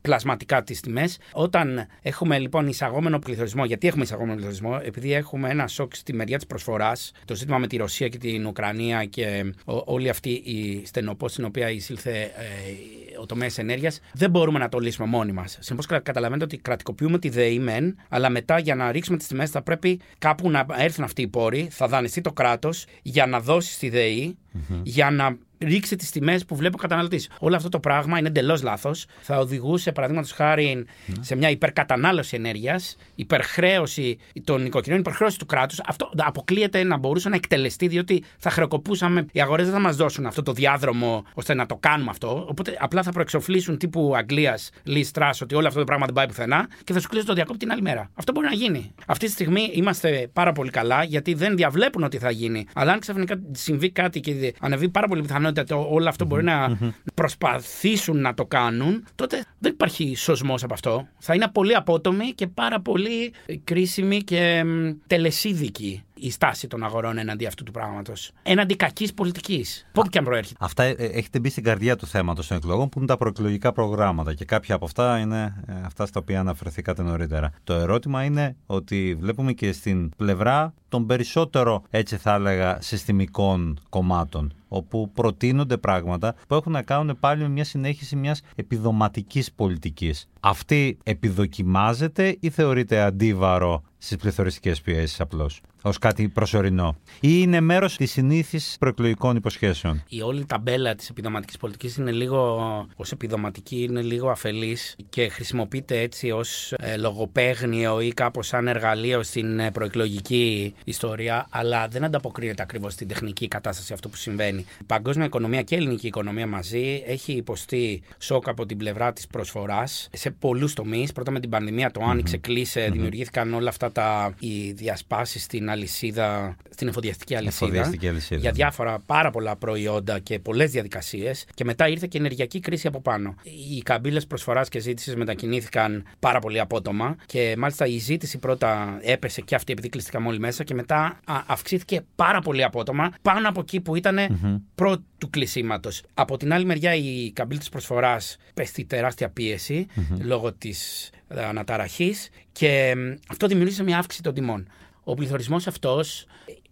πλασματικά 0.00 0.62
τις 0.62 0.80
τιμές. 0.80 1.18
Όταν 1.32 1.86
έχουμε 2.02 2.38
λοιπόν 2.38 2.66
εισαγόμενο 2.66 3.18
πληθωρισμό, 3.18 3.64
γιατί 3.64 3.86
έχουμε 3.86 4.02
εισαγόμενο 4.02 4.34
πληθωρισμό, 4.34 4.80
επειδή 4.82 5.12
έχουμε 5.12 5.50
ένα 5.50 5.66
σοκ 5.66 5.94
στη 5.94 6.14
μεριά 6.14 6.36
της 6.36 6.46
προσφοράς, 6.46 7.12
το 7.24 7.34
ζήτημα 7.34 7.58
με 7.58 7.66
τη 7.66 7.76
Ρωσία 7.76 8.08
και 8.08 8.18
την 8.18 8.46
Ουκρανία 8.46 8.76
και 9.10 9.52
όλη 9.64 10.08
αυτή 10.08 10.30
η 10.30 10.82
στενοπό 10.86 11.28
στην 11.28 11.44
οποία 11.44 11.70
εισήλθε 11.70 12.20
ε, 12.20 13.18
ο 13.20 13.26
τομέας 13.26 13.58
ενέργειας, 13.58 14.00
δεν 14.12 14.30
μπορούμε 14.30 14.58
να 14.58 14.68
το 14.68 14.78
λύσουμε 14.78 15.08
μόνοι 15.08 15.32
μας. 15.32 15.56
Συνεπώς, 15.60 15.86
καταλαβαίνετε 15.86 16.44
ότι 16.44 16.56
κρατικοποιούμε 16.56 17.18
τη 17.18 17.28
ΔΕΗ 17.28 17.58
μεν, 17.58 17.96
αλλά 18.08 18.28
μετά 18.30 18.58
για 18.58 18.74
να 18.74 18.92
ρίξουμε 18.92 19.16
τις 19.16 19.26
τιμές 19.26 19.50
θα 19.50 19.62
πρέπει 19.62 20.00
κάπου 20.18 20.50
να 20.50 20.66
έρθουν 20.76 21.04
αυτοί 21.04 21.22
οι 21.22 21.28
πόροι, 21.28 21.68
θα 21.70 21.88
δανειστεί 21.88 22.20
το 22.20 22.32
κράτος 22.32 22.86
για 23.02 23.26
να 23.26 23.40
δώσει 23.40 23.72
στη 23.72 23.88
ΔΕΗ, 23.88 24.38
για 24.82 25.10
να 25.10 25.36
ρίξει 25.58 25.96
τις 25.96 26.10
τιμές 26.10 26.44
που 26.44 26.56
βλέπει 26.56 26.74
ο 26.74 26.78
καταναλωτής. 26.78 27.30
Όλο 27.38 27.56
αυτό 27.56 27.68
το 27.68 27.80
πράγμα 27.80 28.18
είναι 28.18 28.28
εντελώς 28.28 28.62
λάθος. 28.62 29.06
Θα 29.20 29.38
οδηγούσε, 29.38 29.92
παραδείγματος 29.92 30.32
χάρη, 30.32 30.84
σε 31.20 31.36
μια 31.36 31.50
υπερκατανάλωση 31.50 32.36
ενέργειας, 32.36 32.96
υπερχρέωση 33.14 34.18
των 34.44 34.62
νοικοκυριών, 34.62 35.00
υπερχρέωση 35.00 35.38
του 35.38 35.46
κράτους. 35.46 35.80
Αυτό 35.86 36.10
αποκλείεται 36.16 36.84
να 36.84 36.96
μπορούσε 36.96 37.28
να 37.28 37.36
εκτελεστεί, 37.36 37.86
διότι 37.86 38.22
θα 38.38 38.50
χρεοκοπούσαμε. 38.50 39.26
Οι 39.32 39.40
αγορές 39.40 39.64
δεν 39.64 39.74
θα 39.74 39.80
μας 39.80 39.96
δώσουν 39.96 40.26
αυτό 40.26 40.42
το 40.42 40.52
διάδρομο 40.52 41.24
ώστε 41.34 41.54
να 41.54 41.66
το 41.66 41.76
κάνουμε 41.76 42.10
αυτό. 42.10 42.46
Οπότε 42.48 42.76
απλά 42.80 43.02
θα 43.02 43.12
προεξοφλήσουν 43.12 43.78
τύπου 43.78 44.12
Αγγλίας, 44.16 44.70
Λίστρα, 44.82 45.30
ότι 45.42 45.54
όλο 45.54 45.66
αυτό 45.66 45.78
το 45.78 45.84
πράγμα 45.84 46.04
δεν 46.04 46.14
πάει 46.14 46.26
πουθενά 46.26 46.68
και 46.84 46.92
θα 46.92 47.00
σου 47.00 47.08
κλείσουν 47.08 47.26
το 47.28 47.34
διακόπτη 47.34 47.58
την 47.58 47.72
άλλη 47.72 47.82
μέρα. 47.82 48.10
Αυτό 48.14 48.32
μπορεί 48.32 48.46
να 48.46 48.54
γίνει. 48.54 48.94
Αυτή 49.06 49.26
τη 49.26 49.32
στιγμή 49.32 49.70
είμαστε 49.72 50.30
πάρα 50.32 50.52
πολύ 50.52 50.70
καλά 50.70 51.04
γιατί 51.04 51.34
δεν 51.34 51.56
διαβλέπουν 51.56 52.02
ότι 52.02 52.18
θα 52.18 52.30
γίνει. 52.30 52.66
Αλλά 52.74 52.92
αν 52.92 52.98
ξαφνικά 52.98 53.40
συμβεί 53.52 53.90
κάτι 53.90 54.20
και 54.20 54.54
ανεβεί 54.60 54.88
πάρα 54.88 55.06
πολύ 55.06 55.22
πιθανό 55.22 55.47
πιθανότητα 55.52 55.64
το, 55.64 55.94
όλο 55.94 56.08
αυτό 56.08 56.24
μπορεί 56.24 56.44
να 56.44 56.78
προσπαθήσουν 57.14 58.20
να 58.20 58.34
το 58.34 58.46
κάνουν, 58.46 59.04
τότε 59.14 59.44
δεν 59.58 59.72
υπάρχει 59.72 60.14
σωσμό 60.16 60.54
από 60.62 60.74
αυτό. 60.74 61.08
Θα 61.18 61.34
είναι 61.34 61.48
πολύ 61.52 61.74
απότομη 61.74 62.32
και 62.32 62.46
πάρα 62.46 62.80
πολύ 62.80 63.32
κρίσιμη 63.64 64.18
και 64.18 64.64
τελεσίδικη 65.06 66.02
η 66.20 66.30
στάση 66.30 66.66
των 66.66 66.84
αγορών 66.84 67.18
εναντί 67.18 67.46
αυτού 67.46 67.64
του 67.64 67.72
πράγματος. 67.72 68.30
Εναντί 68.42 68.76
κακής 68.76 69.14
πολιτικής. 69.14 69.86
Πότε 69.92 70.08
και 70.08 70.18
αν 70.18 70.24
προέρχεται. 70.24 70.56
Αυτά 70.60 70.82
ε, 70.82 70.94
έχετε 70.98 71.40
μπει 71.40 71.48
στην 71.50 71.62
καρδιά 71.62 71.96
του 71.96 72.06
θέματος 72.06 72.46
των 72.46 72.56
εκλογών 72.56 72.88
που 72.88 72.98
είναι 72.98 73.06
τα 73.06 73.16
προεκλογικά 73.16 73.72
προγράμματα 73.72 74.34
και 74.34 74.44
κάποια 74.44 74.74
από 74.74 74.84
αυτά 74.84 75.18
είναι 75.18 75.62
ε, 75.66 75.72
αυτά 75.84 76.06
στα 76.06 76.20
οποία 76.20 76.40
αναφερθήκατε 76.40 77.02
νωρίτερα. 77.02 77.52
Το 77.64 77.72
ερώτημα 77.72 78.24
είναι 78.24 78.56
ότι 78.66 79.16
βλέπουμε 79.20 79.52
και 79.52 79.72
στην 79.72 80.10
πλευρά 80.16 80.74
των 80.88 81.06
περισσότερο, 81.06 81.82
έτσι 81.90 82.16
θα 82.16 82.34
έλεγα, 82.34 82.78
συστημικών 82.80 83.78
κομμάτων 83.88 84.52
όπου 84.68 85.10
προτείνονται 85.14 85.76
πράγματα 85.76 86.34
που 86.48 86.54
έχουν 86.54 86.72
να 86.72 86.82
κάνουν 86.82 87.16
πάλι 87.20 87.42
με 87.42 87.48
μια 87.48 87.64
συνέχιση 87.64 88.16
μιας 88.16 88.42
επιδοματικής 88.54 89.52
πολιτικής. 89.52 90.28
Αυτή 90.40 90.98
επιδοκιμάζεται 91.02 92.36
ή 92.40 92.50
θεωρείται 92.50 93.00
αντίβαρο 93.00 93.82
στις 93.98 94.16
πληθωριστικές 94.16 94.80
πιέσεις 94.80 95.20
απλώς. 95.20 95.60
Ω 95.82 95.90
κάτι 95.90 96.28
προσωρινό. 96.28 96.96
Ή 97.20 97.28
είναι 97.40 97.60
μέρος 97.60 97.96
της 97.96 98.10
συνήθι 98.10 98.60
προεκλογικών 98.78 99.36
υποσχέσεων. 99.36 100.02
Η 100.08 100.20
όλη 100.20 100.44
ταμπέλα 100.44 100.94
της 100.94 101.08
επιδοματικής 101.08 101.56
πολιτικής 101.56 101.96
είναι 101.96 102.10
λίγο. 102.10 102.86
ως 102.96 103.12
επιδοματική 103.12 103.82
είναι 103.82 104.02
λίγο 104.02 104.30
αφελής 104.30 104.96
και 105.08 105.28
χρησιμοποιείται 105.28 106.00
έτσι 106.00 106.30
ως 106.30 106.72
ε, 106.72 106.96
λογοπαίγνιο 106.96 108.00
ή 108.00 108.12
κάπως 108.12 108.46
σαν 108.46 108.68
εργαλείο 108.68 109.22
στην 109.22 109.58
ε, 109.58 109.70
προεκλογική 109.70 110.74
ιστορία, 110.84 111.46
αλλά 111.50 111.88
δεν 111.88 112.04
ανταποκρίνεται 112.04 112.62
ακριβώς 112.62 112.92
στην 112.92 113.08
τεχνική 113.08 113.48
κατάσταση 113.48 113.92
αυτό 113.92 114.08
που 114.08 114.16
συμβαίνει. 114.16 114.60
Η 114.80 114.84
παγκόσμια 114.86 115.26
οικονομία 115.26 115.62
και 115.62 115.74
η 115.74 115.78
ελληνική 115.78 116.06
οικονομία 116.06 116.46
μαζί 116.46 117.02
έχει 117.06 117.32
υποστεί 117.32 118.02
σοκ 118.18 118.48
από 118.48 118.66
την 118.66 118.76
πλευρά 118.76 119.12
της 119.12 119.26
προσφοράς 119.26 120.08
σε 120.12 120.30
πολλούς 120.30 120.74
τομείς. 120.74 121.12
Πρώτα 121.12 121.30
με 121.30 121.40
την 121.40 121.50
πανδημία, 121.50 121.90
το 121.90 122.04
άνοιξε, 122.04 122.36
κλείσε, 122.36 122.88
δημιουργήθηκαν 122.92 123.54
όλα 123.54 123.68
αυτά 123.68 123.87
τα, 123.92 124.34
οι 124.38 124.72
διασπάσεις 124.72 125.42
στην 125.42 125.70
αλυσίδα, 125.70 126.56
στην 126.70 126.88
εφοδιαστική 126.88 127.34
αλυσίδα, 127.34 127.66
εφοδιαστική 127.66 128.08
αλυσίδα 128.08 128.40
για 128.40 128.52
διάφορα 128.52 128.98
πάρα 129.06 129.30
πολλά 129.30 129.56
προϊόντα 129.56 130.18
και 130.18 130.38
πολλές 130.38 130.70
διαδικασίες. 130.70 131.46
Και 131.54 131.64
μετά 131.64 131.88
ήρθε 131.88 132.06
και 132.06 132.16
η 132.16 132.20
ενεργειακή 132.20 132.60
κρίση 132.60 132.86
από 132.86 133.00
πάνω. 133.00 133.34
Οι 133.76 133.82
καμπύλες 133.82 134.26
προσφοράς 134.26 134.68
και 134.68 134.78
ζήτησης 134.78 135.16
μετακινήθηκαν 135.16 136.04
πάρα 136.18 136.38
πολύ 136.38 136.60
απότομα 136.60 137.16
και 137.26 137.54
μάλιστα 137.58 137.86
η 137.86 137.98
ζήτηση 137.98 138.38
πρώτα 138.38 138.98
έπεσε 139.02 139.40
και 139.40 139.54
αυτή 139.54 139.72
επειδή 139.72 139.88
κλειστήκαμε 139.88 140.28
όλοι 140.28 140.38
μέσα 140.38 140.64
και 140.64 140.74
μετά 140.74 141.20
αυξήθηκε 141.46 142.00
πάρα 142.14 142.40
πολύ 142.40 142.64
απότομα 142.64 143.12
πάνω 143.22 143.48
από 143.48 143.60
εκεί 143.60 143.80
που 143.80 143.96
ήταν 143.96 144.18
mm-hmm. 144.18 144.60
πρώτου 144.74 145.30
κλεισίματος. 145.30 146.02
Από 146.14 146.36
την 146.36 146.52
άλλη 146.52 146.64
μεριά 146.64 146.94
η 146.94 147.30
καμπύλη 147.32 147.58
της 147.58 147.68
προσφοράς 147.68 148.36
πέστη 148.54 148.84
τεράστια 148.84 149.28
πίεση 149.28 149.86
mm-hmm. 149.96 150.16
λόγω 150.20 150.52
της 150.52 151.10
αναταραχής 151.28 152.28
και 152.52 152.94
αυτό 153.28 153.46
δημιούργησε 153.46 153.82
μια 153.82 153.98
αύξηση 153.98 154.22
των 154.22 154.34
τιμών. 154.34 154.68
Ο 155.04 155.14
πληθωρισμός 155.14 155.66
αυτός 155.66 156.26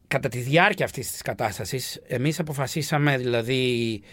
κατά 0.09 0.29
τη 0.29 0.39
διάρκεια 0.39 0.85
αυτής 0.85 1.11
της 1.11 1.23
κατάστασης, 1.23 2.01
εμείς 2.07 2.39
αποφασίσαμε, 2.39 3.17
δηλαδή 3.17 3.55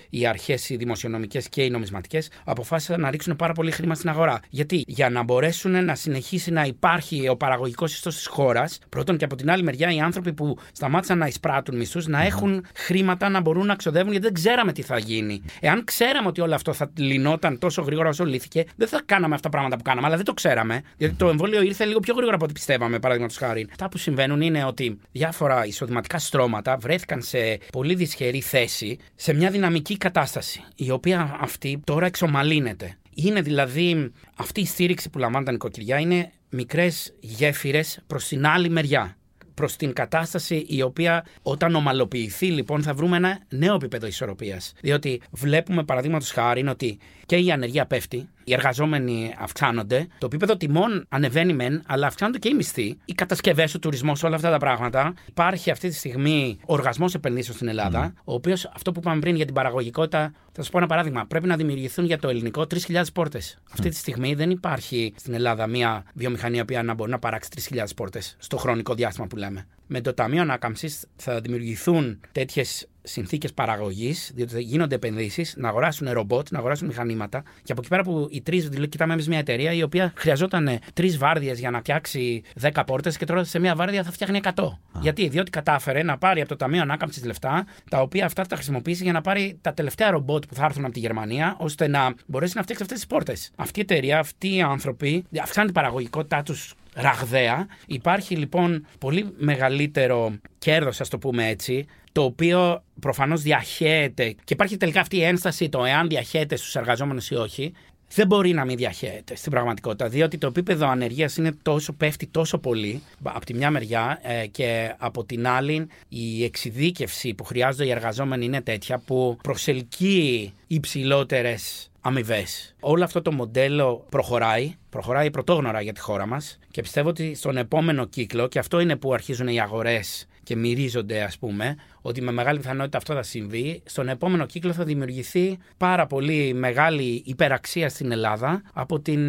οι 0.10 0.26
αρχές, 0.28 0.70
οι 0.70 0.76
δημοσιονομικές 0.76 1.50
και 1.50 1.64
οι 1.64 1.70
νομισματικές, 1.70 2.30
αποφάσισαν 2.44 3.02
να 3.02 3.10
ρίξουν 3.10 3.36
πάρα 3.36 3.54
πολύ 3.54 3.72
χρήμα 3.72 3.96
στην 3.96 4.10
αγορά. 4.10 4.40
Γιατί; 4.50 4.84
Για 4.88 5.10
να 5.10 5.24
μπορέσουν 5.24 5.86
να 5.86 5.96
συνεχίσει 5.96 6.52
να 6.52 6.64
υπάρχει 6.64 7.28
ο 7.30 7.36
παραγωγικός 7.36 7.94
ιστός 7.94 8.16
της 8.16 8.28
χώρας, 8.28 8.80
πρώτον 8.90 9.18
και 9.18 9.26
από 9.26 9.36
την 9.36 9.52
άλλη 9.52 9.64
μεριά 9.64 9.94
οι 9.94 10.00
άνθρωποι 10.00 10.34
που 10.34 10.58
σταμάτησαν 10.72 11.18
να 11.18 11.28
εισπράττουν 11.28 11.78
μισθούς 11.78 12.08
να 12.08 12.22
έχουν 12.22 12.66
χρήματα 12.76 13.30
να 13.30 13.42
μπορούν 13.42 13.66
να 13.66 13.76
ξοδεύουν, 13.76 14.12
γιατί 14.12 14.26
δεν 14.26 14.34
ξέραμε 14.34 14.72
τι 14.72 14.82
θα 14.82 14.98
γίνει. 14.98 15.42
Εάν 15.60 15.84
ξέραμε 15.84 16.28
ότι 16.28 16.42
όλο 16.42 16.56
αυτό 16.56 16.74
θα 16.74 16.92
λυνόταν 16.98 17.60
τόσο 17.60 17.82
γρήγορα 17.82 18.10
όσο 18.10 18.26
λύθηκε, 18.26 18.64
δεν 18.76 18.88
θα 18.88 19.02
κάναμε 19.06 19.36
αυτά 19.36 19.50
τα 19.50 19.58
πράγματα 19.58 19.76
που 19.78 19.84
κάναμε, 19.84 20.08
αλλά 20.08 20.16
δεν 20.16 20.26
το 20.26 20.34
ξέραμε. 20.34 20.82
Γιατί 20.98 21.16
το 21.16 21.30
εμβόλιο 21.30 21.62
ήρθε 21.62 21.86
λίγο 21.86 22.00
πιο 22.00 22.14
γρήγορα 22.14 22.36
από 22.36 22.44
ό,τι 22.46 22.54
πιστεύαμε, 22.54 23.00
παραδείγματος 23.00 23.38
χάρη. 23.38 23.68
Αυτά 23.72 23.90
που 23.90 23.98
συμβαίνουν 23.98 24.42
είναι 24.42 24.64
ότι 24.66 25.00
διάφορα 25.12 25.66
εισοδηματικά 25.84 26.20
στρώματα 26.20 26.78
βρέθηκαν 26.78 27.22
σε 27.22 27.60
πολύ 27.72 27.96
δυσχερή 27.96 28.42
θέση, 28.42 28.98
σε 29.16 29.34
μια 29.34 29.50
δυναμική 29.50 29.98
κατάσταση, 29.98 30.64
η 30.76 30.92
οποία 30.92 31.38
αυτή 31.40 31.82
τώρα 31.84 32.06
εξομαλύνεται. 32.06 32.98
Είναι 33.14 33.42
δηλαδή 33.42 34.12
αυτή 34.36 34.62
η 34.62 34.66
στήριξη 34.66 35.10
που 35.10 35.20
λαμβάνουν 35.20 35.46
τα 35.46 35.52
νοικοκυριά 35.52 36.00
είναι 36.00 36.32
μικρές 36.50 37.14
γέφυρες 37.20 38.00
προς 38.08 38.28
την 38.28 38.46
άλλη 38.46 38.70
μεριά 38.70 39.18
προς 39.54 39.76
την 39.76 39.94
κατάσταση 39.94 40.66
η 40.68 40.82
οποία 40.82 41.26
όταν 41.42 41.76
ομαλοποιηθεί 41.76 42.46
λοιπόν 42.46 42.84
θα 42.84 42.94
βρούμε 42.94 43.18
ένα 43.18 43.40
νέο 43.50 43.76
επίπεδο 43.76 44.08
ισορροπίας. 44.08 44.74
Διότι 44.82 45.22
βλέπουμε 45.32 45.84
παραδείγματος 45.84 46.32
χάρη 46.32 46.68
ότι 46.68 46.98
και 47.26 47.36
η 47.36 47.52
ανεργία 47.52 47.86
πέφτει, 47.86 48.30
οι 48.44 48.54
εργαζόμενοι 48.54 49.36
αυξάνονται, 49.40 50.08
το 50.18 50.26
επίπεδο 50.26 50.58
τιμών 50.58 51.06
ανεβαίνει 51.10 51.54
μεν, 51.54 51.84
αλλά 51.86 52.08
αυξάνονται 52.08 52.38
και 52.38 52.50
οι 52.50 52.54
μισθοί, 52.54 52.98
οι 53.06 53.14
κατασκευές, 53.14 53.76
ο 53.76 53.80
τουρισμός, 53.80 54.24
όλα 54.24 54.36
αυτά 54.36 54.52
τα 54.52 54.58
πράγματα. 54.58 55.14
Υπάρχει 55.26 55.72
αυτή 55.72 55.90
τη 55.90 55.96
στιγμή 55.96 56.58
οργασμός 56.66 57.14
επενδύσεων 57.14 57.56
στην 57.56 57.68
Ελλάδα, 57.68 58.14
ο 58.24 58.34
οποίος 58.34 58.66
αυτό 58.76 58.92
που 58.92 59.00
είπαμε 59.00 59.20
πριν 59.20 59.36
για 59.36 59.46
την 59.46 59.54
παραγωγικότητα, 59.54 60.32
θα 60.52 60.62
σας 60.62 60.70
πω 60.70 60.78
ένα 60.78 60.88
παράδειγμα. 60.88 61.26
Πρέπει 61.26 61.48
να 61.48 61.56
δημιουργηθούν 61.56 62.06
για 62.06 62.20
το 62.20 62.30
ελληνικό 62.30 62.62
3.000 62.62 63.04
πόρτες. 63.14 63.58
Αυτή 63.72 63.90
τη 63.90 63.96
στιγμή 63.96 64.34
δεν 64.34 64.50
υπάρχει 64.50 65.14
στην 65.16 65.34
Ελλάδα 65.34 65.68
μια 65.68 66.04
βιομηχανία 66.14 66.66
που 66.66 66.74
να 66.84 66.94
μπορεί 66.94 67.12
να 67.12 67.20
παράξει 67.20 67.50
3.000 67.72 67.84
πόρτες 67.96 68.36
στο 68.40 68.58
χρονικό 68.58 68.94
διάστημα 68.94 69.28
που 69.28 69.36
λέμε. 69.36 69.68
Με 69.88 70.02
το 70.02 70.14
Ταμείο 70.14 70.42
Ανάκαμψης 70.42 71.06
θα 71.16 71.42
δημιουργηθούν 71.42 72.20
τέτοιες 72.32 72.88
συνθήκες 73.04 73.54
παραγωγής, 73.54 74.32
διότι 74.36 74.54
θα 74.54 74.60
γίνονται 74.60 74.96
επενδύσεις, 74.96 75.54
να 75.58 75.68
αγοράσουν 75.70 76.12
ρομπότ, 76.12 76.48
να 76.52 76.60
αγοράσουν 76.60 76.88
μηχανήματα. 76.88 77.44
Και 77.64 77.72
από 77.72 77.82
εκεί 77.82 77.90
πέρα 77.90 78.04
που 78.04 78.28
οι 78.32 78.42
τρεις, 78.42 78.70
δηλαδή, 78.70 78.88
κοιτάμε 78.88 79.14
εμείς 79.14 79.28
μια 79.28 79.38
εταιρεία 79.38 79.74
η 79.74 79.84
οποία 79.84 80.14
χρειαζόταν 80.16 80.80
τρεις 80.94 81.18
βάρδιες 81.18 81.60
για 81.60 81.70
να 81.70 81.80
φτιάξει 81.80 82.44
10 82.62 82.84
πόρτες 82.86 83.18
και 83.18 83.26
τώρα 83.26 83.44
σε 83.44 83.60
μια 83.60 83.76
βάρδια 83.76 84.04
θα 84.04 84.12
φτιάχνει 84.12 84.40
100. 84.56 84.80
Γιατί, 85.02 85.28
διότι 85.28 85.50
κατάφερε 85.50 86.04
να 86.04 86.18
πάρει 86.18 86.40
από 86.40 86.50
το 86.50 86.56
Ταμείο 86.56 86.82
Ανάκαμψης 86.82 87.26
λεφτά, 87.26 87.66
τα 87.90 88.02
οποία 88.02 88.26
αυτά 88.26 88.42
θα 88.42 88.48
τα 88.48 88.56
χρησιμοποιήσει 88.56 89.04
για 89.04 89.14
να 89.14 89.22
πάρει 89.22 89.58
τα 89.62 89.74
τελευταία 89.74 90.10
ρομπότ 90.12 90.44
που 90.46 90.56
θα 90.56 90.66
έρθουν 90.66 90.84
από 90.84 90.94
τη 90.94 91.00
Γερμανία, 91.00 91.56
ώστε 91.58 91.88
να 91.88 92.14
μπορέσει 92.26 92.54
να 92.56 92.62
φτιάξει 92.62 92.84
αυτές 92.84 93.00
τις 93.00 93.08
πόρτες. 93.08 93.52
Αυτή 93.56 93.80
η 93.80 93.82
εταιρεία, 93.82 94.20
αυτοί 94.20 94.56
οι 94.56 94.62
άνθρωποι 94.62 95.26
αυξάνουν 95.42 95.72
την 95.72 95.82
παραγωγικότητά 95.82 96.44
τους 96.44 96.74
ραγδαία. 96.94 97.68
Υπάρχει 97.88 98.36
λοιπόν 98.36 98.86
πολύ 99.00 99.34
μεγαλύτερο 99.38 100.34
κέρδος, 100.58 101.02
ας 101.02 101.10
το 101.10 101.18
πούμε 101.18 101.48
έτσι, 101.48 101.86
το 102.14 102.24
οποίο 102.24 102.84
προφανώς 103.00 103.42
διαχέεται 103.42 104.30
και 104.32 104.54
υπάρχει 104.54 104.78
τελικά 104.78 105.00
αυτή 105.00 105.18
η 105.18 105.24
ένσταση 105.24 105.70
το 105.70 105.86
εάν 105.86 106.08
διαχέεται 106.08 106.56
στους 106.56 106.76
εργαζόμενους 106.76 107.30
ή 107.30 107.36
όχι, 107.36 107.74
δεν 108.16 108.28
μπορεί 108.28 108.54
να 108.54 108.66
μην 108.66 108.78
διαχέεται 108.78 109.36
στην 109.36 109.52
πραγματικότητα, 109.52 110.08
διότι 110.08 110.38
το 110.38 110.48
επίπεδο 110.48 110.88
ανεργίας 110.88 111.38
είναι 111.38 111.52
τόσο, 111.62 111.94
πέφτει 111.94 112.28
τόσο 112.28 112.58
πολύ 112.58 113.02
από 113.24 113.46
τη 113.46 113.54
μια 113.54 113.72
μεριά 113.72 114.20
ε, 114.24 114.48
και 114.48 114.96
από 114.98 115.24
την 115.24 115.48
άλλη 115.48 115.88
η 116.10 116.44
εξειδίκευση 116.44 117.34
που 117.34 117.44
χρειάζονται 117.44 117.86
οι 117.86 117.92
εργαζόμενοι 117.92 118.46
είναι 118.46 118.62
τέτοια 118.62 119.02
που 119.06 119.38
προσελκύει 119.44 120.54
υψηλότερες 120.68 121.92
αμοιβές. 122.02 122.76
Όλο 122.80 123.04
αυτό 123.04 123.22
το 123.22 123.32
μοντέλο 123.32 124.06
προχωράει, 124.10 124.76
προχωράει 124.90 125.32
πρωτόγνωρα 125.32 125.82
για 125.82 125.94
τη 125.94 126.00
χώρα 126.00 126.26
μας 126.26 126.60
και 126.72 126.82
πιστεύω 126.82 127.10
ότι 127.10 127.36
στον 127.36 127.58
επόμενο 127.58 128.06
κύκλο, 128.06 128.48
και 128.48 128.60
αυτό 128.60 128.80
είναι 128.80 128.96
που 128.96 129.14
αρχίζουν 129.14 129.48
οι 129.48 129.62
αγορές 129.62 130.28
και 130.44 130.56
μυρίζονται, 130.56 131.22
ας 131.22 131.38
πούμε, 131.38 131.76
ότι 132.02 132.22
με 132.22 132.32
μεγάλη 132.32 132.60
πιθανότητα 132.60 132.98
αυτό 132.98 133.14
θα 133.14 133.24
συμβεί. 133.24 133.82
Στον 133.86 134.10
επόμενο 134.10 134.46
κύκλο 134.46 134.74
θα 134.74 134.84
δημιουργηθεί 134.84 135.58
πάρα 135.78 136.08
πολύ 136.08 136.54
μεγάλη 136.54 137.24
υπεραξία 137.26 137.90
στην 137.90 138.12
Ελλάδα 138.12 138.62
από 138.74 139.00
την 139.00 139.22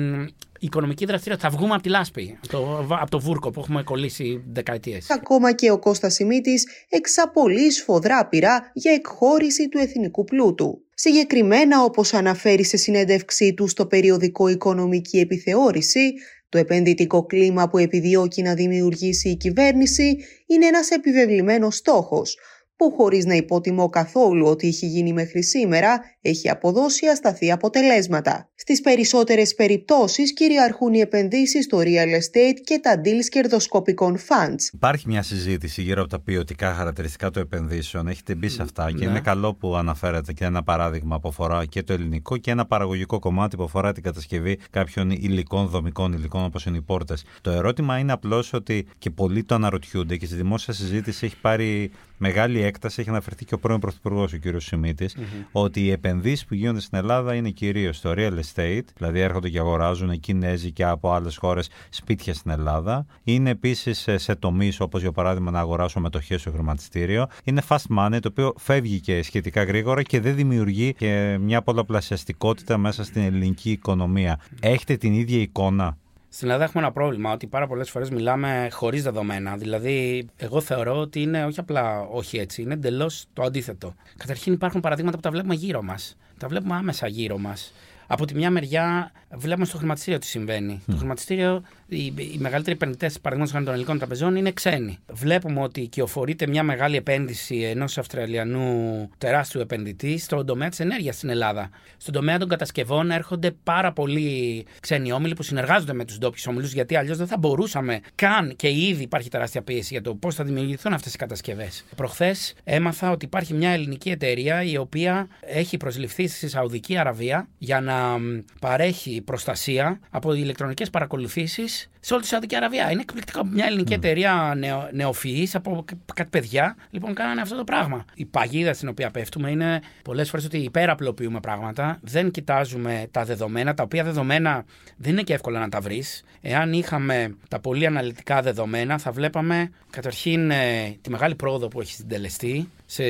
οικονομική 0.59 1.05
δραστηριότητα. 1.05 1.51
Θα 1.51 1.57
βγούμε 1.57 1.75
από 1.75 1.83
τη 1.83 1.89
λάσπη, 1.89 2.39
από 2.43 2.49
το, 2.49 2.87
από 3.01 3.11
το 3.11 3.21
βούρκο 3.21 3.51
που 3.51 3.61
έχουμε 3.61 3.83
κολλήσει 3.83 4.43
δεκαετίες. 4.53 5.11
Ακόμα 5.11 5.53
και 5.53 5.71
ο 5.71 5.79
Κώστας 5.79 6.15
Σιμίτης 6.15 6.67
εξαπολύει 6.89 7.71
σφοδρά 7.71 8.27
πειρά 8.29 8.71
για 8.75 8.93
εκχώρηση 8.93 9.69
του 9.69 9.79
εθνικού 9.79 10.25
πλούτου. 10.25 10.79
Συγκεκριμένα, 10.95 11.83
όπως 11.83 12.15
αναφέρει 12.15 12.65
σε 12.65 12.77
συνέντευξή 12.77 13.55
του 13.55 13.69
στο 13.69 13.87
περιοδικό 13.87 14.49
Οικονομική 14.49 15.19
Επιθεώρηση, 15.19 16.13
το 16.55 16.61
επενδυτικό 16.61 17.27
κλίμα 17.27 17.69
που 17.69 17.79
επιδιώκει 17.79 18.43
να 18.43 18.55
δημιουργήσει 18.55 19.29
η 19.29 19.37
κυβέρνηση 19.37 20.17
είναι 20.47 20.67
ένας 20.67 20.91
επιβεβλημένος 20.91 21.77
στόχος, 21.77 22.37
που 22.77 22.91
χωρίς 22.91 23.25
να 23.25 23.35
υποτιμώ 23.35 23.89
καθόλου 23.89 24.47
ότι 24.47 24.67
έχει 24.67 24.87
γίνει 24.87 25.13
μέχρι 25.13 25.43
σήμερα, 25.43 26.01
έχει 26.25 26.49
αποδώσει 26.51 27.07
ασταθή 27.07 27.53
αποτελέσματα. 27.53 28.49
Στις 28.55 28.81
περισσότερες 28.81 29.55
περιπτώσεις 29.55 30.33
κυριαρχούν 30.33 30.95
οι 30.95 30.99
επενδύσεις 30.99 31.65
στο 31.65 31.79
real 31.79 32.11
estate 32.21 32.61
και 32.65 32.79
τα 32.83 33.01
deals 33.05 33.25
κερδοσκοπικών 33.29 34.17
funds. 34.19 34.61
Υπάρχει 34.73 35.05
μια 35.09 35.23
συζήτηση 35.23 35.83
γύρω 35.83 36.01
από 36.01 36.11
τα 36.11 36.21
ποιοτικά 36.21 36.75
χαρακτηριστικά 36.75 37.31
των 37.31 37.43
επενδύσεων. 37.43 38.09
Έχετε 38.09 38.35
μπει 38.35 38.49
σε 38.49 38.63
αυτά 38.63 38.93
και 38.93 39.05
Ναι. 39.05 39.11
είναι 39.11 39.21
καλό 39.21 39.55
που 39.55 39.77
αναφέρατε 39.77 40.33
και 40.33 40.45
ένα 40.45 40.63
παράδειγμα 40.63 41.21
που 41.21 41.29
αφορά 41.29 41.65
και 41.67 41.83
το 41.83 41.93
ελληνικό 41.93 42.37
και 42.37 42.51
ένα 42.51 42.67
παραγωγικό 42.67 43.19
κομμάτι 43.19 43.57
που 43.57 43.63
αφορά 43.63 43.93
την 43.93 44.03
κατασκευή 44.03 44.59
κάποιων 44.71 45.11
υλικών, 45.11 45.67
δομικών 45.67 46.13
υλικών 46.13 46.45
όπως 46.45 46.65
είναι 46.67 46.77
οι 46.77 46.83
πόρτες. 46.83 47.25
Το 47.41 47.51
ερώτημα 47.51 47.99
είναι 47.99 48.13
απλώς 48.13 48.53
ότι 48.53 48.87
και 48.99 49.11
πολλοί 49.11 49.45
το 49.45 49.55
αναρωτιούνται 49.55 50.17
και 50.17 50.27
στη 50.27 50.35
δημόσια 50.35 50.75
συζήτηση 50.75 51.27
έχει 51.27 51.37
πάρει 51.41 51.91
μεγάλη 52.19 52.63
έκταση, 52.63 53.01
έχει 53.01 53.09
αναφερθεί 53.11 53.45
και 53.45 53.55
ο 53.55 53.59
πρώην 53.59 53.81
Πρωθυπουργός, 53.81 54.33
ο 54.33 54.39
κ. 54.39 54.61
σιμιτη 54.61 55.09
ότι 55.53 55.81
οι 55.81 55.91
επενδύσεις 55.91 56.13
που 56.49 56.55
γίνονται 56.55 56.81
στην 56.81 56.99
Ελλάδα 56.99 57.35
είναι 57.35 57.51
κυρίως 57.51 57.97
στο 57.97 58.13
real 58.17 58.33
estate, 58.33 58.85
δηλαδή 58.97 59.21
έρχονται 59.21 59.49
και 59.49 59.59
αγοράζουν 59.59 60.11
οι 60.11 60.19
Κινέζοι 60.19 60.73
και 60.73 60.85
από 60.85 61.13
άλλες 61.13 61.37
χώρες 61.37 61.69
σπίτια 61.89 62.35
στην 62.35 62.51
Ελλάδα. 62.51 63.07
Είναι 63.25 63.51
επίσης 63.51 63.99
σε, 63.99 64.19
σε 64.19 64.35
τομείς 64.35 64.81
όπως 64.81 65.01
για 65.01 65.13
παράδειγμα 65.13 65.51
να 65.51 65.59
αγοράσω 65.61 66.01
μετοχές 66.01 66.41
στο 66.41 66.51
χρηματιστήριο. 66.51 67.27
Είναι 67.45 67.63
fast 67.69 67.97
money 67.99 68.19
το 68.21 68.29
οποίο 68.29 68.55
φεύγει 68.59 69.01
και 69.01 69.23
σχετικά 69.23 69.63
γρήγορα 69.65 70.03
και 70.03 70.21
δεν 70.21 70.35
δημιουργεί 70.35 70.95
και 70.95 71.37
μια 71.41 71.63
πολλαπλασιαστικότητα 71.63 72.79
μέσα 72.79 73.05
στην 73.05 73.23
ελληνική 73.23 73.71
οικονομία. 73.71 74.41
Έχετε 74.61 74.97
την 74.97 75.13
ίδια 75.13 75.41
εικόνα; 75.41 75.97
Στην 76.35 76.49
Ελλάδα 76.49 76.65
έχουμε 76.65 76.83
ένα 76.83 76.93
πρόβλημα 76.93 77.33
ότι 77.33 77.47
πάρα 77.47 77.67
πολλές 77.67 77.91
φορές 77.91 78.11
μιλάμε 78.11 78.69
χωρίς 78.73 79.03
δεδομένα. 79.03 79.57
Δηλαδή, 79.57 80.27
εγώ 80.37 80.61
θεωρώ 80.61 80.97
ότι 80.97 81.23
είναι 81.23 81.45
όχι 81.45 81.61
απλά 81.61 82.01
όχι 82.01 82.39
έτσι, 82.39 82.63
είναι 82.63 82.75
εντελώς 82.75 83.25
το 83.33 83.43
αντίθετο. 83.43 83.95
Καταρχήν, 84.17 84.53
υπάρχουν 84.53 84.81
παραδείγματα 84.81 85.17
που 85.17 85.23
τα 85.23 85.31
βλέπουμε 85.31 85.55
γύρω 85.55 85.83
μας. 85.83 86.17
Τα 86.39 86.49
βλέπουμε 86.49 86.75
άμεσα 86.75 87.07
γύρω 87.07 87.39
μας. 87.39 87.73
Από 88.07 88.25
τη 88.25 88.35
μια 88.35 88.51
μεριά, 88.51 89.13
βλέπουμε 89.35 89.67
στο 89.67 89.77
χρηματιστήριο 89.79 90.19
τι 90.19 90.27
συμβαίνει. 90.27 90.83
Το 90.87 90.97
χρηματιστήριο, 90.97 91.63
οι, 91.95 92.15
οι 92.17 92.39
μεγαλύτεροι 92.39 92.77
επενδυτές, 92.77 93.21
παραδείγματο 93.21 93.53
χάρη 93.53 93.65
των 93.65 93.75
ελληνικών 93.75 93.99
τραπεζών, 93.99 94.37
είναι 94.37 94.53
ξένοι. 94.53 94.99
Βλέπουμε 95.13 95.61
ότι 95.63 95.87
κυοφορείται 95.87 96.47
μια 96.47 96.63
μεγάλη 96.63 96.97
επένδυση 96.97 97.57
ενός 97.57 97.99
Αυστραλιανού 97.99 99.11
τεράστιου 99.19 99.61
επενδυτή 99.61 100.19
στον 100.19 100.47
τομέα 100.47 100.69
της 100.69 100.81
ενέργειας 100.81 101.17
στην 101.17 101.29
Ελλάδα. 101.29 101.71
Στον 101.97 102.15
τομέα 102.15 102.39
των 102.39 102.49
κατασκευών 102.49 103.11
έρχονται 103.11 103.51
πάρα 103.63 103.93
πολλοί 103.93 104.67
ξένοι 104.81 105.13
όμιλοι 105.13 105.35
που 105.35 105.43
συνεργάζονται 105.43 105.93
με 105.93 106.05
τους 106.05 106.19
ντόπιους 106.19 106.47
όμιλους, 106.47 106.73
γιατί 106.73 106.97
αλλιώς 106.97 107.17
δεν 107.19 107.27
θα 107.27 107.37
μπορούσαμε 107.39 108.01
καν 108.15 108.57
και 108.57 108.69
ήδη 108.69 109.03
υπάρχει 109.03 109.29
τεράστια 109.29 109.63
πίεση 109.63 109.89
για 109.93 110.03
το 110.03 110.15
πώς 110.15 110.35
θα 110.35 110.45
δημιουργηθούν 110.45 110.93
αυτές 110.93 111.15
οι 111.15 111.17
κατασκευές. 111.17 111.85
Προχθές 111.97 112.55
έμαθα 112.65 113.11
ότι 113.11 113.25
υπάρχει 113.25 113.55
μια 113.55 113.71
ελληνική 113.71 114.11
εταιρεία 114.11 114.63
η 114.63 114.77
οποία 114.77 115.29
έχει 115.41 115.77
προσληφθεί 115.77 116.27
στη 116.29 116.49
Σαουδική 116.49 116.97
Αραβία 116.97 117.49
για 117.59 117.81
να 117.81 118.19
μ, 118.19 118.41
παρέχει 118.61 119.21
προστασία 119.21 120.01
από 120.11 120.35
ηλεκτρονικές 120.35 120.91
παρακολουθήσεις 120.91 121.84
σε 122.01 122.13
όλη 122.15 122.23
τη 122.23 122.29
Σαουδική 122.29 122.57
Αραβία. 122.57 122.91
Είναι 122.91 123.01
εκπληκτικό. 123.01 123.45
Μια 123.45 123.67
ελληνική 123.67 123.93
εταιρεία 123.93 124.55
νεο, 124.57 124.89
νεοφυής 124.93 125.55
από 125.55 125.85
κα- 125.85 125.97
κάτι 126.15 126.31
παιδιά 126.31 126.77
λοιπόν 126.91 127.15
κάνανε 127.15 127.41
αυτό 127.41 127.57
το 127.57 127.65
πράγμα. 127.65 128.05
Η 128.15 128.25
παγίδα 128.25 128.73
στην 128.75 128.89
οποία 128.89 129.11
πέφτουμε 129.11 129.51
είναι 129.51 129.81
πολλές 130.05 130.31
φορές 130.31 130.45
ότι 130.45 130.59
υπεραπλοποιούμε 130.59 131.41
πράγματα, 131.41 131.99
δεν 132.03 132.31
κοιτάζουμε 132.31 133.07
τα 133.11 133.25
δεδομένα, 133.25 133.75
τα 133.75 133.83
οποία 133.83 134.05
δεδομένα 134.05 134.65
δεν 134.97 135.13
είναι 135.13 135.23
και 135.23 135.35
εύκολα 135.35 135.59
να 135.61 135.69
τα 135.69 135.81
βρεις. 135.81 136.25
Εάν 136.41 136.73
είχαμε 136.73 137.37
τα 137.49 137.61
πολύ 137.61 137.87
αναλυτικά 137.87 138.43
δεδομένα, 138.43 138.99
θα 138.99 139.11
βλέπαμε 139.11 139.71
καταρχήν 139.91 140.51
ε, 140.51 140.97
τη 141.01 141.11
μεγάλη 141.11 141.35
πρόοδο 141.35 141.69
που 141.69 141.81
έχει 141.81 141.93
συντελεστεί 141.93 142.69
σε 142.87 143.05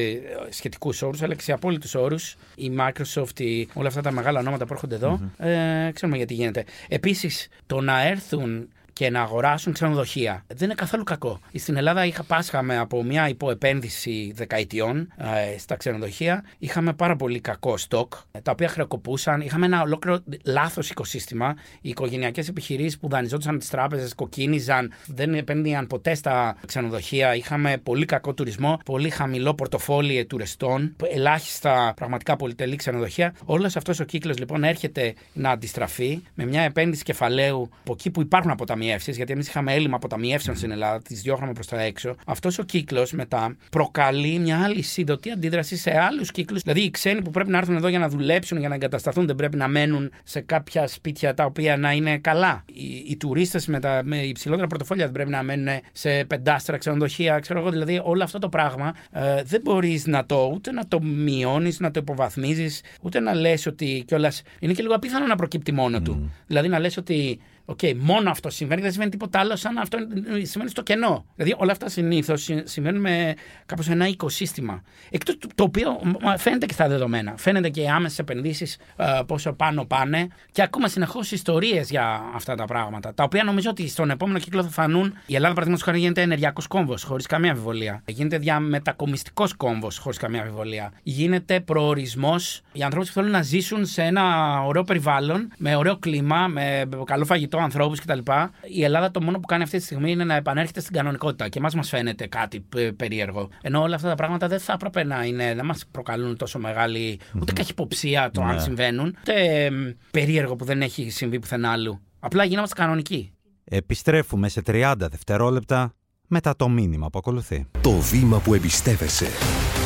σχετικούς 0.49 1.03
όρους, 1.03 1.23
αλλά 1.23 1.35
και 1.35 1.43
σε 1.43 1.53
απόλυτους 1.53 1.95
όρους. 1.95 2.37
Η 2.55 2.73
Microsoft, 2.79 3.41
η, 3.41 3.69
όλα 3.75 3.89
αυτά 3.89 4.01
τα 4.01 4.11
μεγάλα 4.11 4.39
ονόματα 4.39 4.67
που 4.67 4.73
έρχονται 4.73 4.95
εδώ, 4.95 5.21
ε, 5.37 5.91
ξέρουμε 5.95 6.17
γιατί 6.17 6.35
γίνεται. 6.35 6.65
Επίσης, 6.89 7.49
το 7.67 7.81
να 7.81 8.07
έρθουν 8.07 8.69
και 8.95 9.11
να 9.11 9.21
αγοράσουν 9.21 9.73
ξενοδοχεία. 9.73 10.45
Δεν 10.47 10.65
είναι 10.65 10.75
καθόλου 10.75 11.03
κακό. 11.05 11.41
Στην 11.55 11.77
Ελλάδα 11.77 12.05
είχα 12.07 12.23
πάσχαμε 12.23 12.79
από 12.79 13.03
μια 13.03 13.29
υποεπένδυση 13.29 14.33
δεκαετιών 14.35 15.13
ε, 15.17 15.59
στα 15.59 15.77
ξενοδοχεία. 15.77 16.45
Είχαμε 16.59 16.93
πάρα 16.93 17.17
πολύ 17.17 17.41
κακό 17.41 17.77
στόκ, 17.77 18.13
ε, 18.33 18.41
τα 18.41 18.51
οποία 18.51 18.69
χρεοκοπούσαν. 18.69 19.41
Είχαμε 19.41 19.67
ένα 19.67 19.83
ολόκληρο 19.83 20.19
λάθος 20.45 20.91
οικοσύστημα. 20.91 21.55
Οι 21.81 21.89
οικογενειακές 21.89 22.49
επιχειρήσεις 22.49 22.99
που 22.99 23.09
δανειζόντουσαν 23.09 23.59
τις 23.59 23.69
τράπεζες, 23.69 24.15
κοκκίνιζαν, 24.15 24.93
δεν 25.07 25.35
επένδυαν 25.35 25.87
ποτέ 25.87 26.15
στα 26.15 26.57
ξενοδοχεία. 26.67 27.35
Είχαμε 27.35 27.79
πολύ 27.83 28.05
κακό 28.05 28.35
τουρισμό, 28.35 28.79
πολύ 28.85 29.11
χαμηλό 29.11 29.55
πορτοφόλι 29.55 30.25
τουριστών, 30.27 30.97
ελάχιστα 31.09 31.93
πραγματικά 31.97 32.37
πολυτελή 32.37 32.77
ξενοδοχεία. 32.77 33.35
Όλος 33.45 33.77
αυτός 33.77 34.01
ο 34.01 34.05
κύκλος 34.05 34.39
λοιπόν 34.39 34.65
έρχεται 34.65 35.15
να 35.33 35.51
αντιστραφεί 35.51 36.23
με 36.35 36.45
μια 36.45 36.63
επένδυση 36.63 37.03
κεφαλαίου 37.03 37.69
από 37.81 37.93
εκεί 37.93 38.11
που 38.11 38.21
υπάρχουν 38.21 38.51
αποταμιεύματα 38.51 38.83
αποταμιεύσει, 38.85 39.11
γιατί 39.13 39.33
εμείς 39.33 39.49
είχαμε 39.49 39.73
έλλειμμα 39.75 39.97
αποταμιεύσεων 39.97 40.57
στην 40.57 40.71
Ελλάδα, 40.71 41.03
τις 41.03 41.23
διώχναμε 41.23 41.53
προς 41.53 41.67
τα 41.67 41.81
έξω. 41.81 42.15
Αυτός 42.27 42.59
ο 42.59 42.63
κύκλος 42.63 43.13
μετά 43.13 43.57
προκαλεί 43.71 44.39
μια 44.39 44.63
άλλη 44.63 44.83
σύντοτη 44.83 45.31
αντίδραση 45.31 45.77
σε 45.77 45.99
άλλους 45.99 46.31
κύκλους. 46.31 46.63
Δηλαδή 46.63 46.81
οι 46.81 46.91
ξένοι 46.91 47.23
που 47.23 47.31
πρέπει 47.31 47.51
να 47.51 47.59
έρθουν 47.59 47.77
εδώ 47.77 47.89
για 47.89 47.99
να 47.99 48.09
δουλέψουν, 48.09 48.59
για 48.59 48.69
να 48.69 48.75
εγκατασταθούν, 48.75 49.27
δεν 49.27 49.37
πρέπει 49.37 49.57
να 49.57 49.69
μένουν 49.69 50.11
σε 50.25 50.41
κάποια 50.41 50.87
σπίτια 50.87 51.35
τα 51.35 51.45
οποία 51.45 51.77
να 51.77 51.93
είναι 51.93 52.19
καλά. 52.19 52.65
Οι, 52.67 53.05
οι 53.09 53.17
τουρίστες 53.17 53.67
με, 53.67 53.81
τα- 53.81 54.01
με 54.05 54.17
υψηλότερα 54.17 54.67
πορτοφόλια 54.67 55.05
δεν 55.05 55.13
πρέπει 55.13 55.31
να 55.31 55.43
μένουν 55.43 55.81
σε 55.93 56.25
πεντάστρα 56.25 56.77
ξενοδοχεία. 56.77 57.39
Ξέρω 57.39 57.61
εγώ, 57.61 57.71
δηλαδή 57.71 58.01
όλο 58.05 58.23
αυτό 58.23 58.39
το 58.39 58.49
πράγμα 58.49 58.95
ε, 59.13 59.43
δεν 59.43 59.61
μπορείς 59.65 60.07
να 60.07 60.27
το 60.27 60.51
ούτε 60.55 60.73
να 60.73 60.87
το 60.89 61.03
μειώνεις, 61.03 61.81
να 61.81 61.91
το 61.91 62.01
υποβαθμίζεις, 62.03 62.81
ούτε 63.03 63.21
να 63.21 63.35
λες 63.35 63.67
ότι 63.67 64.05
κιόλας. 64.07 64.43
Είναι 64.59 64.73
και 64.73 64.83
λίγο 64.83 64.95
απίθανο 64.95 65.27
να 65.27 65.37
προκύπτει 65.37 65.73
μόνο 65.73 66.01
του. 66.01 66.33
Δηλαδή 66.47 66.69
να 66.69 66.79
λες 66.79 66.97
ότι 66.97 67.39
Οκ, 67.67 67.79
μόνο 67.97 68.31
αυτό 68.31 68.51
συμβαίνει, 68.51 68.74
δεν 68.81 68.93
σημαίνει 68.93 69.11
τίποτα 69.11 69.39
άλλο, 69.39 69.57
σαν 69.57 69.79
αυτό 69.79 69.99
συμβαίνει 70.43 70.71
στο 70.71 70.83
κενό. 70.83 71.25
Δηλαδή, 71.37 71.55
όλα 71.59 71.73
αυτά 71.73 71.89
συνήθως 71.89 72.51
συμβαίνουν 72.65 73.01
με 73.01 73.35
κάπως 73.67 73.89
ένα 73.89 74.07
οικοσύστημα. 74.09 74.83
Εκτός 75.11 75.37
το 75.55 75.63
οποίο 75.63 76.01
μα, 76.21 76.37
φαίνεται 76.37 76.67
και 76.67 76.73
στα 76.73 76.89
δεδομένα. 76.89 77.35
Φαίνεται 77.37 77.69
και 77.69 77.81
οι 77.81 77.89
άμεσες 77.89 78.19
επενδύσεις 78.19 78.79
πόσο 79.27 79.53
πάνω 79.53 79.85
πάνε. 79.85 80.29
Και 80.53 80.63
ακούμε 80.63 80.89
συνεχώς 80.89 81.33
ιστορίες 81.33 81.91
για 81.91 82.23
αυτά 82.35 82.55
τα 82.55 82.65
πράγματα. 82.65 83.15
Τα 83.15 83.25
οποία 83.25 83.45
νομίζω 83.45 83.71
ότι 83.71 83.89
στον 83.89 84.11
επόμενο 84.11 84.39
κύκλο 84.39 84.63
θα 84.63 84.71
φανούν. 84.71 85.15
Η 85.27 85.35
Ελλάδα, 85.35 85.55
παραδείγματος 85.55 85.87
χάρη, 85.87 85.99
γίνεται 85.99 86.21
ενεργειακός 86.21 86.67
κόμβος, 86.67 87.03
χωρίς 87.03 87.27
καμία 87.27 87.51
αμφιβολία. 87.51 88.03
Γίνεται 88.07 88.39
διαμετακομιστικός 88.39 89.55
κόμβος, 89.55 89.99
χωρίς 89.99 90.19
καμία 90.19 90.41
αμφιβολία. 90.41 90.93
Γίνεται 91.03 91.61
προορισμός 91.61 92.63
για 92.73 92.85
ανθρώπους 92.85 93.09
που 93.09 93.15
θέλουν 93.15 93.31
να 93.31 93.43
ζήσουν 93.43 93.87
σε 93.87 94.03
ένα 94.03 94.61
ωραίο 94.63 94.83
περιβάλλον, 94.83 95.53
με 95.57 95.77
ωραίο 95.77 95.97
κλίμα, 95.97 96.47
με 96.47 96.89
καλό 97.05 97.25
φαγητό, 97.25 97.59
ανθρώπους 97.59 98.01
κτλ. 98.01 98.19
Η 98.69 98.85
Ελλάδα 98.85 99.11
το 99.11 99.23
μόνο 99.23 99.39
που 99.41 99.47
κάνει 99.47 99.63
αυτή 99.63 99.79
τη 99.79 99.85
στιγμή 99.85 100.11
είναι 100.11 100.25
να 100.25 100.35
επανέρχεται 100.35 100.81
στην 100.81 100.93
κανονικότητα 100.95 101.49
και 101.49 101.59
εμάς 101.59 101.75
μας 101.75 101.89
φαίνεται 101.89 102.27
κάτι 102.27 102.61
πε- 102.61 102.93
περίεργο. 102.93 103.49
Ενώ 103.63 103.83
όλα 103.83 103.95
αυτά 103.95 104.09
τα 104.09 104.15
πράγματα 104.15 104.49
δεν 104.49 104.59
θα 104.61 104.73
έπρεπε 104.73 105.05
να 105.05 105.25
είναι, 105.25 105.55
δεν 105.55 105.65
μας 105.65 105.85
προκαλούν 105.91 106.37
τόσο 106.37 106.59
μεγάλη 106.59 107.21
ούτε 107.41 107.53
καχυποψία 107.53 108.31
το 108.31 108.43
αν 108.43 108.61
συμβαίνουν, 108.61 109.17
ούτε 109.21 109.65
εμ, 109.65 109.91
περίεργο 110.11 110.57
που 110.57 110.65
δεν 110.65 110.83
έχει 110.83 111.11
συμβεί 111.11 111.39
πουθενά 111.39 111.71
άλλου. 111.73 112.01
Απλά 112.21 112.45
γινόμαστε 112.45 112.81
κανονικοί. 112.81 113.33
Επιστρέφουμε 113.65 114.49
σε 114.49 114.63
30 114.67 114.95
δευτερόλεπτα 114.99 115.95
μετά 116.27 116.57
το 116.57 116.69
μήνυμα 116.69 117.11
που 117.11 117.19
ακολουθεί. 117.19 117.67
Το 117.81 117.91
βήμα 117.91 118.39
που 118.39 118.55
εμπιστεύεσαι. 118.55 119.27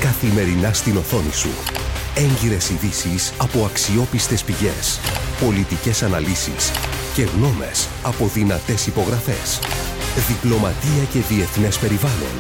Καθημερινά 0.01 0.73
στην 0.73 0.97
οθόνη 0.97 1.33
σου. 1.33 1.49
Έγκυρες 2.17 2.71
ειδήσεις 2.71 3.33
από 3.41 3.65
αξιόπιστες 3.65 4.45
πηγές. 4.45 5.01
Πολιτικές 5.41 6.03
αναλύσεις 6.03 6.71
και 7.15 7.23
γνώμες 7.23 7.89
από 8.03 8.27
δυνατές 8.27 8.87
υπογραφές. 8.87 9.59
Διπλωματία 10.29 11.05
και 11.13 11.19
διεθνές 11.29 11.79
περιβάλλον. 11.79 12.37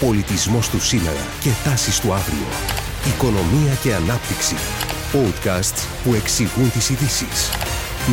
Πολιτισμός 0.00 0.68
του 0.68 0.80
σήμερα 0.80 1.26
και 1.40 1.50
τάσεις 1.64 2.00
του 2.00 2.12
αύριο. 2.12 2.48
Οικονομία 3.06 3.74
και 3.82 3.94
ανάπτυξη. 3.94 4.56
Podcasts 5.12 5.84
που 6.04 6.14
εξηγούν 6.14 6.70
τις 6.70 6.88
ειδήσεις. 6.90 7.50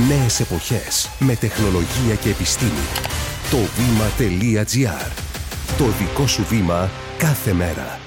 Νέες 0.07 0.39
εποχές 0.39 1.09
με 1.19 1.35
τεχνολογία 1.35 2.15
και 2.21 2.29
επιστήμη. 2.29 2.87
Το 3.51 3.57
βήμα.gr. 3.57 5.11
Το 5.77 5.85
δικό 5.99 6.27
σου 6.27 6.45
βήμα 6.49 6.89
κάθε 7.17 7.53
μέρα. 7.53 8.06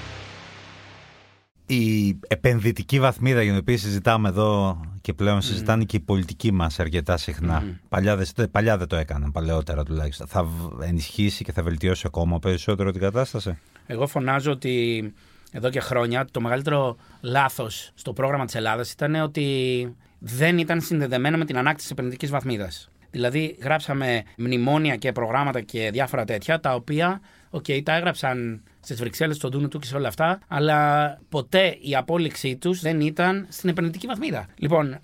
Η 1.73 2.19
επενδυτική 2.27 2.99
βαθμίδα 2.99 3.41
για 3.41 3.51
την 3.51 3.59
οποία 3.59 3.77
συζητάμε 3.77 4.29
εδώ 4.29 4.81
και 5.01 5.13
πλέον 5.13 5.41
συζητάνε 5.41 5.83
και 5.83 5.95
οι 5.95 5.99
πολιτικοί 5.99 6.51
μας 6.51 6.79
αρκετά 6.79 7.17
συχνά. 7.17 7.63
Παλιά, 7.89 8.15
δεν, 8.15 8.51
παλιά 8.51 8.77
δεν 8.77 8.87
το 8.87 8.95
έκαναν, 8.95 9.31
παλαιότερα 9.31 9.83
τουλάχιστον. 9.83 10.27
Θα 10.27 10.43
β- 10.43 10.81
ενισχύσει 10.81 11.43
και 11.43 11.51
θα 11.51 11.63
βελτιώσει 11.63 12.03
ακόμα 12.07 12.39
περισσότερο 12.39 12.91
την 12.91 13.01
κατάσταση; 13.01 13.57
Εγώ 13.87 14.07
φωνάζω 14.07 14.51
ότι 14.51 15.13
εδώ 15.51 15.69
και 15.69 15.79
χρόνια 15.79 16.27
το 16.31 16.41
μεγαλύτερο 16.41 16.95
λάθος 17.21 17.91
στο 17.93 18.13
πρόγραμμα 18.13 18.45
της 18.45 18.55
Ελλάδας 18.55 18.91
ήταν 18.91 19.15
ότι 19.15 19.87
δεν 20.19 20.57
ήταν 20.57 20.81
συνδεδεμένο 20.81 21.37
με 21.37 21.45
την 21.45 21.57
ανάκτηση 21.57 21.87
τη 21.87 21.93
επενδυτικής 21.93 22.29
βαθμίδας. 22.29 22.89
Δηλαδή, 23.11 23.57
γράψαμε 23.61 24.23
μνημόνια 24.37 24.95
και 24.95 25.11
προγράμματα 25.11 25.61
και 25.61 25.89
διάφορα 25.91 26.25
τέτοια, 26.25 26.59
τα 26.59 26.73
οποία, 26.73 27.21
οκ, 27.51 27.65
τα 27.83 27.95
έγραψαν 27.95 28.61
στις 28.81 28.99
Βρυξέλλες, 28.99 29.35
στον 29.35 29.51
Τούνο 29.51 29.67
του 29.67 29.79
και 29.79 29.87
σε 29.87 29.95
όλα 29.95 30.07
αυτά, 30.07 30.39
αλλά 30.47 31.19
ποτέ 31.29 31.77
η 31.81 31.95
απόληξή 31.95 32.55
τους 32.55 32.81
δεν 32.81 33.01
ήταν 33.01 33.45
στην 33.49 33.69
επενδυτική 33.69 34.07
βαθμίδα. 34.07 34.45
Λοιπόν, 34.55 34.91
ε, 34.93 34.99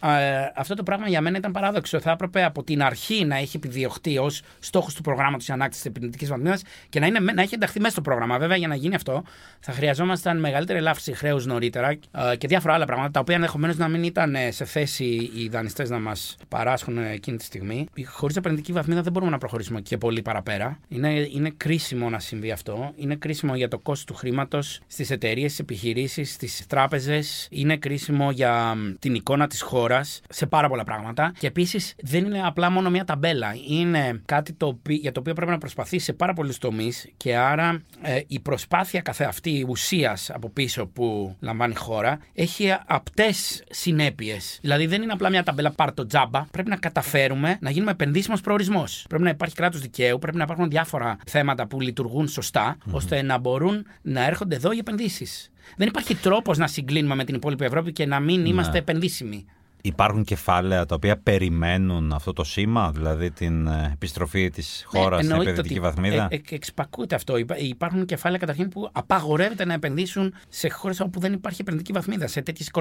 αυτό 0.56 0.76
το 0.76 0.84
πράγμα 0.84 1.08
για 1.08 1.22
μένα 1.22 1.38
ήταν 1.38 1.52
παράδοξο. 1.52 2.00
Θα 2.00 2.12
έπρεπε 2.12 2.44
από 2.44 2.64
την 2.64 2.84
αρχή 2.84 3.26
να 3.26 3.36
έχει 3.36 3.58
επιδιωχτεί 3.58 4.18
ως 4.18 4.42
στόχος 4.60 4.94
του 4.94 5.02
προγράμματος 5.02 5.48
η 5.48 5.52
ανάκτηση 5.52 5.82
της 5.82 5.92
επενδυτικής 5.92 6.30
βαθμίδας 6.30 6.62
και 6.90 7.00
να, 7.00 7.06
είναι, 7.06 7.20
να 7.20 7.42
έχει 7.42 7.54
ενταχθεί 7.54 7.80
μέσα 7.80 7.92
στο 7.92 8.02
πρόγραμμα. 8.02 8.38
Βέβαια, 8.38 8.58
για 8.58 8.68
να 8.68 8.76
γίνει 8.76 8.96
αυτό, 8.96 9.24
θα 9.60 9.72
χρειαζόμασταν 9.72 10.40
μεγαλύτερη 10.40 10.80
ελάφρυνση 10.80 11.14
χρέους 11.14 11.46
νωρίτερα 11.46 11.90
ε, 11.90 12.00
και 12.38 12.48
διάφορα 12.48 12.74
άλλα 12.74 12.86
πράγματα, 12.86 13.12
τα 13.12 13.20
οποία 13.20 13.36
ενδεχομένως 13.36 13.78
να 13.78 13.88
μην 13.88 14.04
ήταν 14.04 14.36
ε, 14.36 14.52
σε 14.52 14.66
θέση 14.66 15.32
οι 15.36 15.48
δανειστές 15.48 15.90
να 15.90 16.00
μας 16.00 16.38
παράσχουν 16.48 16.98
ε, 16.98 17.12
εκείνη 17.12 17.38
τη 17.38 17.44
στιγμή. 17.44 17.88
Χωρίς 18.06 18.36
επενδυτική 18.36 18.72
βαθμίδα 18.72 19.02
δεν 19.02 19.12
μπορούμε 19.12 19.32
να 19.32 19.38
προχωρήσουμε 19.38 19.82
και 19.82 19.98
πολύ 19.98 20.22
παραπέρα. 20.22 20.80
Είναι, 20.88 21.28
είναι 21.34 21.54
κρίσιμο 21.58 22.10
να 22.10 22.20
συμβεί 22.20 22.37
αυτό. 22.52 22.92
Είναι 22.96 23.16
κρίσιμο 23.16 23.56
για 23.56 23.68
το 23.68 23.80
κόστος 23.80 24.14
του 24.14 24.20
χρήματος 24.20 24.80
στις 24.88 25.10
εταιρείες, 25.10 25.52
στις 25.52 25.60
επιχειρήσεις, 25.60 26.34
στις 26.34 26.66
τράπεζες. 26.68 27.48
Είναι 27.52 27.78
κρίσιμο 27.78 28.32
για 28.32 28.76
μ, 28.76 28.94
την 29.00 29.16
εικόνα 29.16 29.48
της 29.48 29.62
χώρας 29.62 30.22
σε 30.30 30.46
πάρα 30.46 30.68
πολλά 30.70 30.84
πράγματα. 30.84 31.32
Και 31.40 31.48
επίσης 31.48 31.96
δεν 32.02 32.26
είναι 32.26 32.42
απλά 32.44 32.70
μόνο 32.70 32.90
μια 32.90 33.04
ταμπέλα. 33.04 33.56
Είναι 33.68 34.22
κάτι 34.26 34.54
το 34.54 34.66
οποίο, 34.68 34.96
για 34.96 35.12
το 35.12 35.20
οποίο 35.20 35.34
πρέπει 35.34 35.52
να 35.52 35.58
προσπαθήσει 35.58 36.06
σε 36.06 36.14
πάρα 36.14 36.34
πολλούς 36.34 36.58
τομείς 36.58 37.10
και 37.18 37.36
άρα 37.36 37.82
ε, 38.02 38.20
η 38.28 38.40
προσπάθεια 38.40 39.02
καθεαυτή 39.02 39.66
ουσίας 39.70 40.30
από 40.30 40.50
πίσω 40.50 40.88
που 40.88 41.36
λαμβάνει 41.40 41.74
η 41.74 41.76
χώρα 41.76 42.20
έχει 42.34 42.76
απτές 42.86 43.64
συνέπειες. 43.70 44.58
Δηλαδή 44.62 44.86
δεν 44.86 45.02
είναι 45.02 45.12
απλά 45.12 45.30
μια 45.30 45.44
ταμπέλα 45.44 45.72
πάρ 45.72 45.94
το 45.94 46.06
τζάμπα. 46.06 46.46
Πρέπει 46.52 46.70
να 46.70 46.76
καταφέρουμε 46.76 47.58
να 47.62 47.70
γίνουμε 47.70 47.92
επενδύσιμος 47.92 48.42
προορισμός. 48.42 49.06
Πρέπει 49.10 49.24
να 49.24 49.30
υπάρχει 49.30 49.56
κράτος 49.56 49.82
δικαίου, 49.82 50.20
πρέπει 50.20 50.38
να 50.38 50.44
υπάρχουν 50.44 50.70
διάφορα 50.70 51.18
θέματα 51.26 51.68
που 51.68 51.82
λειτουργούν 51.82 52.27
σωστά, 52.28 52.78
ώστε 52.92 53.22
να 53.22 53.38
μπορούν 53.38 53.86
να 54.02 54.26
έρχονται 54.26 54.56
εδώ 54.56 54.72
οι 54.72 54.78
επενδύσεις. 54.78 55.50
Δεν 55.78 55.88
υπάρχει 55.88 56.16
τρόπος 56.16 56.58
να 56.58 56.68
συγκλίνουμε 56.68 57.16
με 57.16 57.24
την 57.24 57.36
υπόλοιπη 57.36 57.66
Ευρώπη 57.66 57.92
και 57.92 58.06
να 58.06 58.20
μην 58.20 58.46
είμαστε 58.46 58.78
επενδύσιμοι. 58.78 59.46
Υπάρχουν 59.88 60.24
κεφάλαια 60.24 60.86
τα 60.86 60.96
οποία 60.96 61.18
περιμένουν 61.18 62.14
αυτό 62.14 62.34
το 62.34 62.44
σήμα, 62.44 62.92
δηλαδή 62.92 63.32
την 63.32 63.68
ε, 63.68 63.90
επιστροφή 63.94 64.50
της 64.50 64.84
χώρας 64.86 65.18
στην 65.18 65.28
Ναι, 65.28 65.34
εννοείται 65.34 65.52
επενδυτική 65.52 65.80
ότι, 65.80 65.88
βαθμίδα; 65.88 66.28
Ε, 66.32 66.36
ε, 66.36 66.56
εξυπακούεται 66.56 67.16
αυτό. 67.16 67.38
Υπά- 67.38 67.60
Υπάρχουν 67.62 68.06
κεφάλαια 68.06 68.40
καταρχήν 68.40 68.70
που 68.70 68.90
απαγορεύεται 68.92 69.66
να 69.66 69.74
επενδύσουν 69.74 70.34
σε 70.50 70.70
χώρες 70.70 71.00
όπου 71.00 71.20
δεν 71.20 71.34
υπάρχει 71.34 71.62
επενδυτική 71.62 71.94
βαθμίδα, 71.94 72.28
σε 72.28 72.42
τέτοιες 72.42 72.72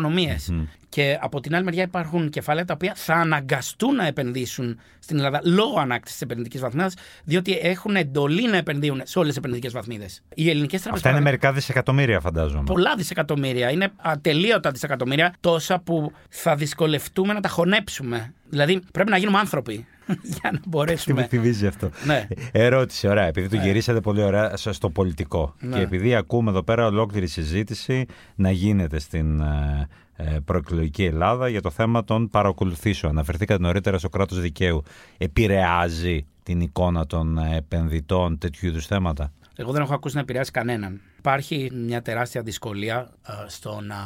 Και 0.89 1.19
από 1.21 1.41
την 1.41 1.55
άλλη 1.55 1.65
μεριά 1.65 1.83
υπάρχουν 1.83 2.31
κεφάλαια 2.31 2.65
τα 2.65 2.75
οποία 2.75 2.93
θα 2.97 3.15
αναγκαστούν 3.15 3.95
να 3.95 4.07
επενδύσουν 4.07 4.79
στην 4.99 5.17
Ελλάδα 5.17 5.41
λόγω 5.45 5.79
ανάκτησης 5.81 6.13
της 6.19 6.23
επενδυτικής 6.23 6.61
βαθμίδας, 6.61 6.95
διότι 7.25 7.59
έχουν 7.63 7.97
εντολή 7.97 8.49
να 8.49 8.57
επενδύουν 8.57 9.01
σε 9.05 9.19
όλες 9.19 9.29
τις 9.31 9.39
επενδυτικές 9.39 9.73
βαθμίδες. 9.73 10.23
Οι 10.35 10.51
ελληνικές 10.51 10.81
τράπεζες. 10.83 11.07
Αυτά 11.07 11.11
είναι 11.11 11.31
μερικά 11.31 11.53
δισεκατομμύρια, 11.53 12.21
φαντάζομαι. 12.21 12.63
Πολλά 12.65 12.95
δισεκατομμύρια. 12.97 13.71
Είναι 13.71 13.93
ατελείωτα 13.97 14.71
δισεκατομμύρια, 14.71 15.35
τόσα 15.41 15.79
που 15.81 16.13
θα 16.29 16.57
δυσκολευτούμε 16.97 17.33
να 17.33 17.41
τα 17.41 17.49
χωνέψουμε. 17.49 18.35
Δηλαδή 18.49 18.83
πρέπει 18.93 19.11
να 19.11 19.17
γίνουμε 19.17 19.39
άνθρωποι 19.39 19.87
για 20.41 20.51
να 20.53 20.59
Τι 20.59 20.69
μπορέσουμε. 20.69 21.21
μου 21.21 21.27
θυμίζει 21.29 21.67
αυτό. 21.67 21.91
Ναι. 22.05 22.27
Ερώτηση, 22.53 23.09
ωραία. 23.09 23.25
Επειδή 23.25 23.49
το 23.49 23.57
γυρίσατε 23.57 24.01
πολύ 24.01 24.23
ωραία 24.23 24.57
στο 24.57 24.73
στο 24.73 24.91
πολιτικό 24.91 25.55
Ναι. 25.61 25.77
και 25.77 25.83
επειδή 25.83 26.15
ακούμε 26.15 26.51
εδώ 26.51 26.63
πέρα 26.63 26.87
ολόκληρη 26.87 27.27
συζήτηση 27.27 28.07
να 28.35 28.51
γίνεται 28.51 28.99
στην 28.99 29.41
ε, 29.41 29.89
ε, 30.17 30.39
προεκλογική 30.45 31.05
Ελλάδα 31.05 31.49
για 31.49 31.61
το 31.63 31.71
θέμα 31.71 32.05
των 32.05 32.29
παρακολουθήσεων. 32.31 33.13
Αναφερθήκατε 33.13 33.63
νωρίτερα 33.63 33.99
στο 33.99 34.09
κράτος 34.09 34.41
δικαίου. 34.41 34.83
Επηρεάζει 35.19 36.27
την 36.43 36.61
εικόνα 36.61 37.07
των 37.07 37.39
ε, 37.39 37.57
επενδυτών 37.57 38.39
τέτοιου 38.39 38.69
είδους 38.69 38.87
θέματα; 38.87 39.33
Εγώ 39.57 39.73
δεν 39.73 39.83
έχω 39.83 39.95
ακούσει 39.95 40.15
να 40.15 40.21
επηρεάσει 40.21 40.51
κανέναν. 40.51 41.01
Υπάρχει 41.31 41.71
μια 41.75 42.03
τεράστια 42.03 42.43
δυσκολία 42.43 43.09
ε, 43.29 43.33
στο 43.47 43.81
να, 43.81 43.97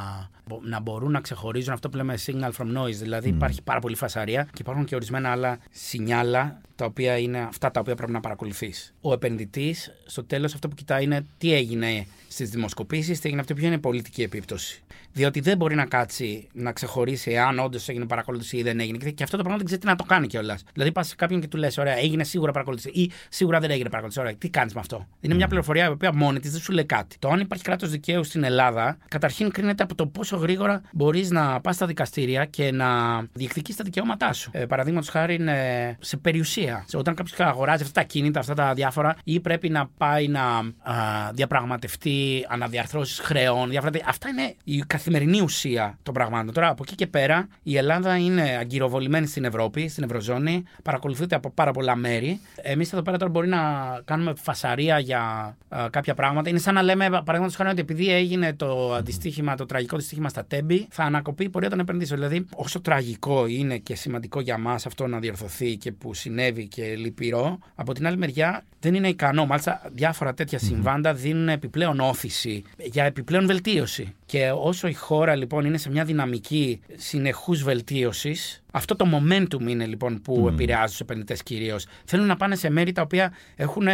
μπο- 0.47 0.61
να 0.63 0.81
μπορούν 0.81 1.11
να 1.11 1.21
ξεχωρίζουν 1.21 1.73
αυτό 1.73 1.89
που 1.89 1.97
λέμε 1.97 2.15
signal 2.27 2.51
from 2.59 2.79
noise. 2.79 2.93
Δηλαδή 2.95 3.29
υπάρχει 3.29 3.63
πάρα 3.63 3.81
πολύ 3.81 3.97
φασαρία 3.97 4.45
και 4.45 4.59
υπάρχουν 4.61 4.85
και 4.85 4.95
ορισμένα 4.95 5.31
άλλα 5.31 5.59
σινιάλα 5.71 6.61
τα 6.77 6.85
οποία 6.85 7.19
είναι 7.19 7.39
αυτά 7.41 7.71
τα 7.71 7.81
οποία 7.81 7.95
πρέπει 7.95 8.13
να 8.13 8.21
παρακολουθείς. 8.21 8.95
Ο 9.01 9.13
επενδυτής 9.13 9.91
στο 10.07 10.25
τέλος 10.25 10.55
αυτό 10.55 10.69
που 10.69 10.75
κοιτάει 10.75 11.05
είναι 11.05 11.27
τι 11.39 11.55
έγινε 11.55 12.07
στις 12.29 12.51
δημοσκοπήσεις, 12.51 13.17
τι 13.21 13.25
έγινε 13.27 13.41
αυτό, 13.41 13.55
ποια 13.55 13.67
είναι 13.67 13.77
η 13.77 13.79
πολιτική 13.81 14.23
επίπτωση. 14.23 14.83
Διότι 15.13 15.41
δεν 15.41 15.57
μπορεί 15.57 15.75
να 15.75 15.85
κάτσει 15.87 16.49
να 16.53 16.73
ξεχωρίσει 16.73 17.37
αν 17.39 17.59
όντως 17.59 17.89
έγινε 17.89 18.07
παρακολούθηση 18.07 18.57
ή 18.57 18.63
δεν 18.63 18.81
έγινε. 18.81 18.99
Και- 18.99 19.11
Και 19.11 19.23
αυτό 19.23 19.37
το 19.37 19.43
πράγμα 19.43 19.57
δεν 19.59 19.67
ξέρει 19.67 19.81
τι 19.81 19.87
να 19.87 19.97
το 19.97 20.05
κάνει 20.05 20.27
κιόλας. 20.27 20.65
Δηλαδή 20.73 20.93
πας 20.93 21.09
σε 21.09 21.15
κάποιον 21.15 21.41
και 21.41 21.49
του 21.49 21.57
λες: 21.57 21.79
Ωραία, 21.79 21.97
έγινε 21.99 22.25
σίγουρα 22.25 22.53
παρακολούθηση 22.53 23.01
ή 23.01 23.11
σίγουρα 23.29 23.61
δεν 23.61 23.71
έγινε 23.71 23.89
παρακολούθηση. 23.89 24.21
Ωραία, 24.27 24.35
τι 24.39 24.49
κάνεις 24.49 24.75
με 24.75 24.81
αυτό. 24.81 25.07
Είναι 25.21 25.35
μια 25.35 25.47
πληροφορία 25.49 25.85
η 25.85 25.89
οποία 25.89 26.13
μόνη 26.15 26.41
της 26.41 26.51
δεν 26.53 26.61
σου 26.61 26.73
λέει 26.73 26.85
κάτι. 26.85 27.10
Κάτι. 27.11 27.19
Το 27.19 27.29
αν 27.29 27.41
υπάρχει 27.41 27.65
κράτος 27.65 27.91
δικαίου 27.91 28.25
στην 28.25 28.45
Ελλάδα, 28.45 28.97
καταρχήν 29.09 29.51
κρίνεται 29.51 29.83
από 29.83 29.95
το 29.95 30.07
πόσο 30.07 30.37
γρήγορα 30.37 30.81
μπορείς 30.93 31.31
να 31.31 31.61
πας 31.61 31.75
στα 31.75 31.87
δικαστήρια 31.87 32.45
και 32.45 32.73
να 32.73 32.87
διεκδικήσει 33.33 33.79
τα 33.79 33.85
δικαιώματά 33.85 34.33
σου. 34.33 34.51
Ε, 34.53 34.65
Παραδείγματος 34.67 35.09
χάρη 35.09 35.35
ε, 35.49 35.93
σε 36.01 36.17
περιουσία. 36.17 36.85
Σε- 36.87 36.97
Όταν 36.97 37.15
κάποιος 37.15 37.41
αγοράζει 37.41 37.83
αυτά 37.83 38.01
τα 38.01 38.07
κίνητα, 38.07 38.41
αυτά 38.41 38.55
τα 38.55 38.75
διάφορα, 38.75 39.17
ή 39.25 39.41
πρέπει 39.41 39.69
να 39.69 39.89
πάει 39.97 40.29
να 40.29 40.43
α, 40.43 41.31
διαπραγματευτεί 41.33 42.47
αναδιαρθρώσεις 42.49 43.19
χρεών. 43.19 43.69
Διάφορα, 43.71 43.93
τέτοια. 43.93 44.07
αυτά 44.11 44.29
είναι 44.29 44.55
η 44.65 44.79
καθημερινή 44.79 45.41
ουσία 45.41 45.99
των 46.03 46.15
πραγμάτων. 46.15 46.55
Τώρα 46.55 46.69
από 46.69 46.83
εκεί 46.87 46.95
και 46.95 47.07
πέρα 47.07 47.49
η 47.63 47.77
Ελλάδα 47.77 48.17
είναι 48.17 48.57
αγκυροβολημένη 48.61 49.27
στην 49.27 49.45
Ευρώπη, 49.45 49.89
στην 49.89 50.05
Ευρωζώνη, 50.05 50.65
παρακολουθείται 50.83 51.35
από 51.35 51.51
πάρα 51.51 51.73
πολλά 51.73 51.97
μέρη. 51.97 52.41
Εμείς 52.63 52.93
εδώ 52.93 53.03
πέρα 53.03 53.17
τώρα 53.17 53.31
μπορεί 53.31 53.49
να 53.49 53.59
κάνουμε 54.05 54.33
φασαρία 54.43 54.99
για 54.99 55.21
α, 55.69 55.87
κάποια 55.91 56.15
πράγματα. 56.15 56.49
Είναι 56.49 56.59
σαν 56.59 56.75
να 56.75 56.83
λέμε, 56.83 57.00
παραδείγματος 57.09 57.57
χάρη, 57.57 57.71
ότι 57.71 57.81
επειδή 57.81 58.13
έγινε 58.13 58.55
το 58.55 58.95
αντιστοίχημα, 58.95 59.55
το 59.55 59.67
τραγικό 59.67 59.97
δυστύχημα 59.97 60.29
στα 60.29 60.45
Τέμπη, 60.45 60.87
θα 60.91 61.03
ανακοπεί 61.05 61.45
η 61.45 61.49
πορεία 61.49 61.71
των 61.71 61.81
επενδύσεων. 61.81 62.21
Δηλαδή, 62.21 62.47
όσο 62.55 62.81
τραγικό 62.81 63.47
είναι 63.47 63.79
και 63.79 63.95
σημαντικό 63.95 64.41
για 64.41 64.59
μας 64.59 64.87
αυτό 64.87 65.07
να 65.07 65.19
διορθωθεί 65.19 65.77
και 65.77 65.93
που 65.93 66.15
συνέβη 66.15 66.69
και 66.69 66.97
λυπηρό, 66.97 67.59
από 67.75 67.93
την 67.93 68.07
άλλη 68.07 68.17
μεριά 68.17 68.65
δεν 68.81 68.95
είναι 68.95 69.09
ικανό. 69.09 69.47
Μάλιστα, 69.47 69.83
διάφορα 69.93 70.35
τέτοια 70.35 70.59
συμβάντα 70.59 71.15
δίνουν 71.15 71.49
επιπλέον 71.49 72.01
όθηση 72.01 72.63
για 72.77 73.05
επιπλέον 73.05 73.47
βελτίωση. 73.47 74.15
Και 74.27 74.51
όσο 74.51 74.89
η 74.89 74.95
χώρα 74.95 75.35
λοιπόν 75.35 75.65
είναι 75.65 75.79
σε 75.79 75.91
μια 75.91 76.05
δυναμική 76.05 76.81
συνεχούς 76.95 77.63
βελτίωσης, 77.63 78.63
αυτό 78.71 78.97
το 78.97 79.07
momentum 79.13 79.61
είναι 79.61 79.87
λοιπόν 79.87 80.23
που 80.23 80.49
επηρεάζει 80.49 80.91
τους 80.91 81.01
επενδυτές 81.01 81.43
κυρίως. 81.43 81.87
Θέλουν 82.05 82.27
να 82.27 82.37
πάνε 82.37 82.57
σε 82.57 82.71
μέρη 82.71 82.93
τα 82.93 83.03
οποία 83.03 83.33
έχουν 83.57 83.87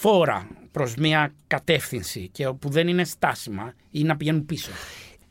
φόρα 0.00 0.48
προς 0.72 0.94
μια 0.94 1.32
κατεύθυνση 1.46 2.28
και 2.32 2.48
που 2.48 2.68
δεν 2.68 2.88
είναι 2.88 3.04
στάσιμα 3.04 3.74
ή 3.90 4.02
να 4.02 4.16
πηγαίνουν 4.16 4.46
πίσω. 4.46 4.70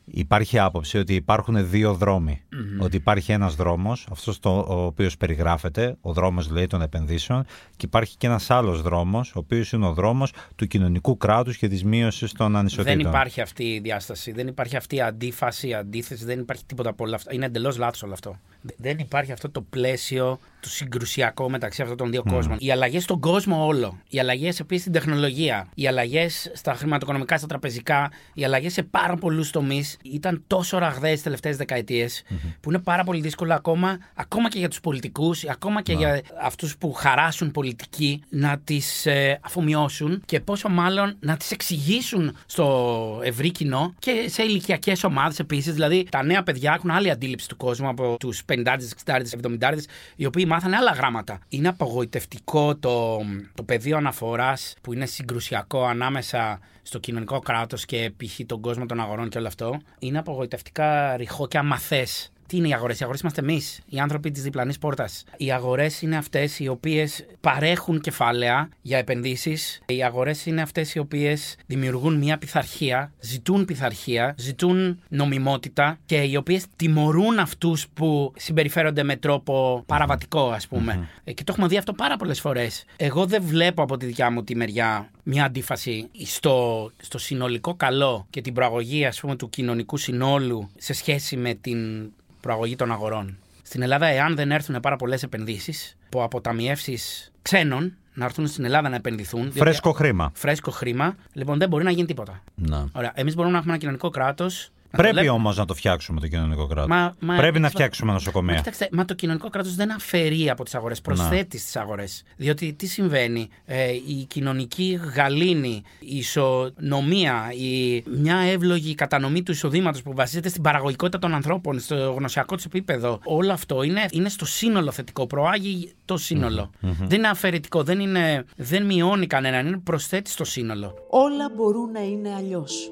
Υπάρχει 0.08 0.58
άποψη 0.58 0.98
ότι 0.98 1.14
υπάρχουν 1.14 1.70
δύο 1.70 1.94
δρόμοι. 1.94 2.40
Ότι 2.78 2.96
υπάρχει 2.96 3.32
ένας 3.32 3.54
δρόμος, 3.54 4.06
αυτός 4.10 4.38
το, 4.38 4.58
ο 4.68 4.84
οποίος 4.84 5.16
περιγράφεται, 5.16 5.96
ο 6.00 6.12
δρόμος 6.12 6.50
λέει 6.50 6.66
των 6.66 6.82
επενδύσεων, 6.82 7.44
και 7.76 7.86
υπάρχει 7.86 8.16
και 8.16 8.26
ένας 8.26 8.50
άλλος 8.50 8.82
δρόμος, 8.82 9.30
ο 9.34 9.38
οποίος 9.38 9.72
είναι 9.72 9.86
ο 9.86 9.92
δρόμος 9.92 10.32
του 10.56 10.66
κοινωνικού 10.66 11.16
κράτους 11.16 11.56
και 11.56 11.68
της 11.68 11.84
μείωσης 11.84 12.32
των 12.32 12.56
ανισοτήτων. 12.56 12.96
Δεν 12.96 13.08
υπάρχει 13.08 13.40
αυτή 13.40 13.64
η 13.64 13.80
διάσταση, 13.80 14.32
δεν 14.32 14.46
υπάρχει 14.46 14.76
αυτή 14.76 14.96
η 14.96 15.00
αντίφαση, 15.00 15.68
η 15.68 15.74
αντίθεση, 15.74 16.24
δεν 16.24 16.38
υπάρχει 16.40 16.64
τίποτα 16.64 16.88
από 16.88 17.04
όλα 17.04 17.14
αυτά. 17.14 17.34
Είναι 17.34 17.46
εντελώς 17.46 17.78
λάθος 17.78 18.02
όλο 18.02 18.12
αυτό. 18.12 18.38
Δε- 18.66 18.74
Δεν 18.90 18.98
υπάρχει 18.98 19.32
αυτό 19.32 19.50
το 19.50 19.60
πλαίσιο 19.60 20.38
του 20.60 20.68
συγκρουσιακό 20.70 21.50
μεταξύ 21.50 21.82
αυτών 21.82 21.96
των 21.96 22.10
δύο 22.10 22.22
κόσμων. 22.22 22.56
Οι 22.60 22.70
αλλαγές 22.70 23.02
στον 23.02 23.20
κόσμο 23.20 23.66
όλο. 23.66 23.98
Οι 24.08 24.18
αλλαγές 24.18 24.60
επίσης 24.60 24.80
στην 24.80 24.92
τεχνολογία. 24.92 25.68
Οι 25.74 25.86
αλλαγές 25.86 26.50
στα 26.54 26.74
χρηματοοικονομικά, 26.74 27.38
στα 27.38 27.46
τραπεζικά. 27.46 28.10
Οι 28.34 28.44
αλλαγές 28.44 28.72
σε 28.72 28.82
πάρα 28.82 29.16
πολλούς 29.16 29.50
τομείς 29.50 29.96
ήταν 30.02 30.42
τόσο 30.46 30.78
ραγδαίες 30.78 31.12
τις 31.12 31.22
τελευταίες 31.22 31.56
δεκαετίες, 31.56 32.22
που 32.60 32.70
είναι 32.70 32.78
πάρα 32.78 33.04
πολύ 33.04 33.20
δύσκολο 33.20 33.54
ακόμα, 33.54 33.98
ακόμα 34.14 34.48
και 34.48 34.58
για 34.58 34.68
τους 34.68 34.80
πολιτικούς, 34.80 35.44
ακόμα 35.44 35.82
και 35.82 35.92
για 35.92 36.22
αυτούς 36.42 36.76
που 36.78 36.92
χαράσουν 36.92 37.50
πολιτική 37.50 38.22
να 38.28 38.58
τις 38.64 39.06
ε, 39.06 39.38
αφομοιώσουν 39.42 40.22
και 40.26 40.40
πόσο 40.40 40.68
μάλλον 40.68 41.16
να 41.20 41.36
τις 41.36 41.50
εξηγήσουν 41.50 42.36
στο 42.46 43.20
ευρύ 43.22 43.50
κοινό 43.50 43.94
και 43.98 44.24
σε 44.28 44.42
ηλικιακές 44.42 45.04
ομάδες 45.04 45.38
επίσης. 45.38 45.74
Δηλαδή, 45.74 46.06
τα 46.10 46.22
νέα 46.24 46.42
παιδιά 46.42 46.72
έχουν 46.76 46.90
άλλη 46.90 47.10
αντίληψη 47.10 47.48
του 47.48 47.56
κόσμου 47.56 47.88
από 47.88 48.16
τους 48.18 48.42
50, 48.46 48.55
60, 48.64 49.20
70, 49.60 49.78
οι 50.16 50.26
οποίοι 50.26 50.44
μάθανε 50.48 50.76
άλλα 50.76 50.92
γράμματα. 50.92 51.38
Είναι 51.48 51.68
απογοητευτικό 51.68 52.76
το, 52.76 53.20
το 53.54 53.62
πεδίο 53.62 53.96
αναφοράς 53.96 54.74
που 54.80 54.92
είναι 54.92 55.06
συγκρουσιακό 55.06 55.84
ανάμεσα 55.84 56.60
στο 56.82 56.98
κοινωνικό 56.98 57.38
κράτος 57.38 57.84
και 57.84 58.12
π.χ. 58.16 58.40
τον 58.46 58.60
κόσμο 58.60 58.86
των 58.86 59.00
αγορών 59.00 59.28
και 59.28 59.38
όλο 59.38 59.46
αυτό. 59.46 59.80
Είναι 59.98 60.18
απογοητευτικά 60.18 61.16
ρηχό 61.16 61.48
και 61.48 61.58
αμαθές. 61.58 62.30
Τι 62.46 62.56
είναι 62.56 62.68
οι 62.68 62.74
αγορές, 62.74 63.00
Οι 63.00 63.02
αγορές 63.02 63.20
είμαστε 63.20 63.40
εμείς, 63.40 63.80
οι 63.88 63.98
άνθρωποι 63.98 64.30
της 64.30 64.42
διπλανής 64.42 64.78
πόρτας. 64.78 65.24
Οι 65.36 65.52
αγορές 65.52 66.02
είναι 66.02 66.16
αυτές 66.16 66.58
οι 66.58 66.68
οποίες 66.68 67.26
παρέχουν 67.40 68.00
κεφάλαια 68.00 68.68
για 68.82 68.98
επενδύσεις. 68.98 69.82
Οι 69.86 70.04
αγορές 70.04 70.46
είναι 70.46 70.62
αυτές 70.62 70.94
οι 70.94 70.98
οποίες 70.98 71.56
δημιουργούν 71.66 72.18
μια 72.18 72.38
πειθαρχία, 72.38 73.12
ζητούν 73.20 73.64
πειθαρχία, 73.64 74.34
ζητούν 74.38 75.00
νομιμότητα 75.08 75.98
και 76.06 76.16
οι 76.16 76.36
οποίες 76.36 76.64
τιμωρούν 76.76 77.38
αυτούς 77.38 77.88
που 77.88 78.32
συμπεριφέρονται 78.36 79.02
με 79.02 79.16
τρόπο 79.16 79.82
παραβατικό, 79.86 80.50
ας 80.50 80.66
πούμε. 80.66 81.08
Ε, 81.24 81.32
Και 81.32 81.44
το 81.44 81.52
έχουμε 81.52 81.66
δει 81.68 81.76
αυτό 81.76 81.92
πάρα 81.92 82.16
πολλές 82.16 82.40
φορές. 82.40 82.84
Εγώ 82.96 83.26
δεν 83.26 83.42
βλέπω 83.42 83.82
από 83.82 83.96
τη 83.96 84.06
δικιά 84.06 84.30
μου 84.30 84.44
τη 84.44 84.56
μεριά 84.56 85.10
μια 85.22 85.44
αντίφαση 85.44 86.08
στο, 86.24 86.90
στο 87.02 87.18
συνολικό 87.18 87.74
καλό 87.74 88.26
και 88.30 88.40
την 88.40 88.52
προαγωγή 88.54 89.04
ας 89.06 89.20
πούμε, 89.20 89.36
του 89.36 89.48
κοινωνικού 89.48 89.96
συνόλου 89.96 90.70
σε 90.78 90.92
σχέση 90.92 91.36
με 91.36 91.54
την 91.54 92.10
προαγωγή 92.46 92.76
των 92.76 92.92
αγορών. 92.92 93.36
Στην 93.62 93.82
Ελλάδα, 93.82 94.06
εάν 94.06 94.34
δεν 94.36 94.50
έρθουν 94.50 94.80
πάρα 94.80 94.96
πολλές 94.96 95.22
επενδύσεις 95.22 95.96
από 96.06 96.22
αποταμιεύσει 96.24 96.98
ξένων 97.42 97.96
να 98.14 98.24
έρθουν 98.24 98.46
στην 98.46 98.64
Ελλάδα 98.64 98.88
να 98.88 98.96
επενδυθούν. 98.96 99.40
διότι- 99.42 99.58
Φρέσκο 99.58 99.92
χρήμα. 99.92 100.30
Φρέσκο 100.34 100.70
χρήμα, 100.70 101.16
λοιπόν 101.32 101.58
δεν 101.58 101.68
μπορεί 101.68 101.84
να 101.84 101.90
γίνει 101.90 102.06
τίποτα. 102.06 102.42
Να. 102.54 102.88
Ωραία. 102.92 103.12
Εμείς 103.14 103.34
μπορούμε 103.34 103.52
να 103.52 103.58
έχουμε 103.58 103.72
ένα 103.72 103.80
κοινωνικό 103.82 104.10
κράτος. 104.10 104.70
Πρέπει 104.90 105.28
όμως 105.28 105.56
να 105.56 105.64
το 105.64 105.74
φτιάξουμε 105.74 106.20
το 106.20 106.28
κοινωνικό 106.28 106.66
κράτος. 106.66 106.88
Μα- 106.88 107.16
μα- 107.20 107.36
Πρέπει 107.36 107.54
να 107.54 107.60
μα- 107.60 107.68
φτιάξουμε 107.68 108.06
Μα 108.08 108.12
νοσοκομεία. 108.12 108.54
κοιτάξτε, 108.54 108.88
μα 108.92 109.04
το 109.04 109.14
κοινωνικό 109.14 109.48
κράτος 109.48 109.74
δεν 109.74 109.92
αφαιρεί 109.92 110.50
από 110.50 110.64
τις 110.64 110.74
αγορές, 110.74 111.00
προσθέτει 111.00 111.58
στις 111.58 111.76
αγορές. 111.76 112.22
Διότι 112.36 112.72
τι 112.72 112.86
συμβαίνει, 112.86 113.48
ε, 113.64 113.92
η 113.92 114.24
κοινωνική 114.28 115.00
γαλήνη, 115.14 115.82
η 115.98 116.16
ισονομία, 116.16 117.52
η, 117.58 118.02
μια 118.20 118.36
εύλογη 118.36 118.94
κατανομή 118.94 119.42
του 119.42 119.52
εισοδήματος 119.52 120.02
που 120.02 120.14
βασίζεται 120.14 120.48
στην 120.48 120.62
παραγωγικότητα 120.62 121.18
των 121.18 121.34
ανθρώπων, 121.34 121.78
στο 121.80 122.12
γνωσιακό 122.16 122.54
τους 122.54 122.64
επίπεδο, 122.64 123.18
όλο 123.24 123.52
αυτό 123.52 123.82
είναι, 123.82 124.06
είναι 124.10 124.28
στο 124.28 124.44
σύνολο 124.46 124.90
θετικό. 124.90 125.26
Προάγει 125.26 125.92
το 126.04 126.16
συνολο 126.16 126.70
Δεν 126.80 127.18
είναι 127.18 127.28
αφαιρετικό, 127.28 127.82
δεν, 127.82 128.00
είναι, 128.00 128.44
δεν 128.56 128.86
μειώνει 128.86 129.26
κανέναν, 129.26 129.66
είναι 129.66 129.78
προσθέτει 129.78 130.30
στο 130.30 130.44
σύνολο. 130.44 130.94
Όλα 131.10 131.50
μπορούν 131.56 131.90
να 131.90 132.00
είναι 132.00 132.34
αλλιώς. 132.36 132.90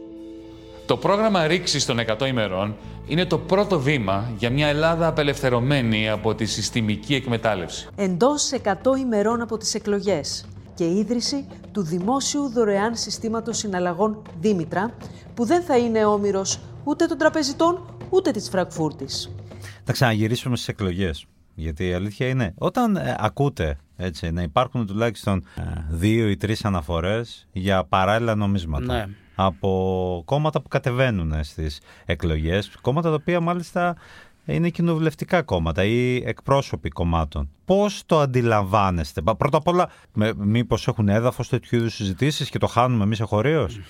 Το 0.87 0.97
πρόγραμμα 0.97 1.47
ρήξης 1.47 1.87
των 1.87 1.99
100 2.18 2.27
ημερών 2.27 2.77
είναι 3.07 3.25
το 3.25 3.38
πρώτο 3.38 3.81
βήμα 3.81 4.33
για 4.38 4.51
μια 4.51 4.66
Ελλάδα 4.66 5.07
απελευθερωμένη 5.07 6.09
από 6.09 6.35
τη 6.35 6.44
συστημική 6.44 7.14
εκμετάλλευση. 7.14 7.88
Εντός 7.97 8.51
100 8.62 8.73
ημερών 8.99 9.40
από 9.40 9.57
τις 9.57 9.75
εκλογές 9.75 10.47
και 10.75 10.85
ίδρυση 10.85 11.47
του 11.73 11.83
Δημόσιου 11.83 12.49
Δωρεάν 12.49 12.97
Συστήματος 12.97 13.59
Συναλλαγών 13.59 14.23
Δήμητρα, 14.40 14.94
που 15.35 15.44
δεν 15.44 15.62
θα 15.62 15.77
είναι 15.77 16.05
όμοιρος 16.05 16.59
ούτε 16.85 17.07
των 17.07 17.18
τραπεζιτών, 17.18 17.97
ούτε 18.11 18.31
της 18.31 18.49
Φραγκφούρτης. 18.49 19.31
Θα 19.85 19.92
ξαναγυρίσουμε 19.92 20.57
στις 20.57 20.68
εκλογές. 20.68 21.27
Γιατί 21.55 21.88
η 21.88 21.92
αλήθεια 21.92 22.29
είναι, 22.29 22.55
όταν 22.59 22.97
ε, 22.97 23.16
ακούτε 23.18 23.79
έτσι, 23.97 24.31
να 24.31 24.42
υπάρχουν 24.42 24.87
τουλάχιστον 24.87 25.44
ε, 25.57 25.62
δύο 25.90 26.29
ή 26.29 26.37
τρεις 26.37 26.64
αναφορές 26.64 27.47
για 27.53 27.85
παράλληλα 27.85 28.35
νομίσματα. 28.35 28.94
Ναι. 28.94 29.07
Από 29.35 30.23
κόμματα 30.25 30.62
που 30.62 30.68
κατεβαίνουν 30.68 31.44
στις 31.44 31.81
εκλογές, 32.05 32.70
κόμματα 32.81 33.09
τα 33.09 33.14
οποία 33.14 33.40
μάλιστα 33.40 33.97
είναι 34.47 34.68
κοινοβουλευτικά 34.68 35.42
κόμματα 35.42 35.85
ή 35.85 36.16
εκπρόσωποι 36.16 36.88
κομμάτων. 36.88 37.51
Πώς 37.64 38.03
το 38.07 38.20
αντιλαμβάνεστε, 38.20 39.20
Πα- 39.23 39.37
Πρώτα 39.37 39.57
απ' 39.57 39.68
όλα, 39.68 39.90
μήπως 40.37 40.88
έχουν 40.88 41.09
έδαφος 41.09 41.49
τέτοιου 41.49 41.77
είδους 41.79 41.94
συζητήσεις 41.94 42.51
και 42.51 42.59
το 42.59 42.66
χάνουμε 42.66 43.05
εμείς 43.05 43.20
εχωρίως; 43.20 43.81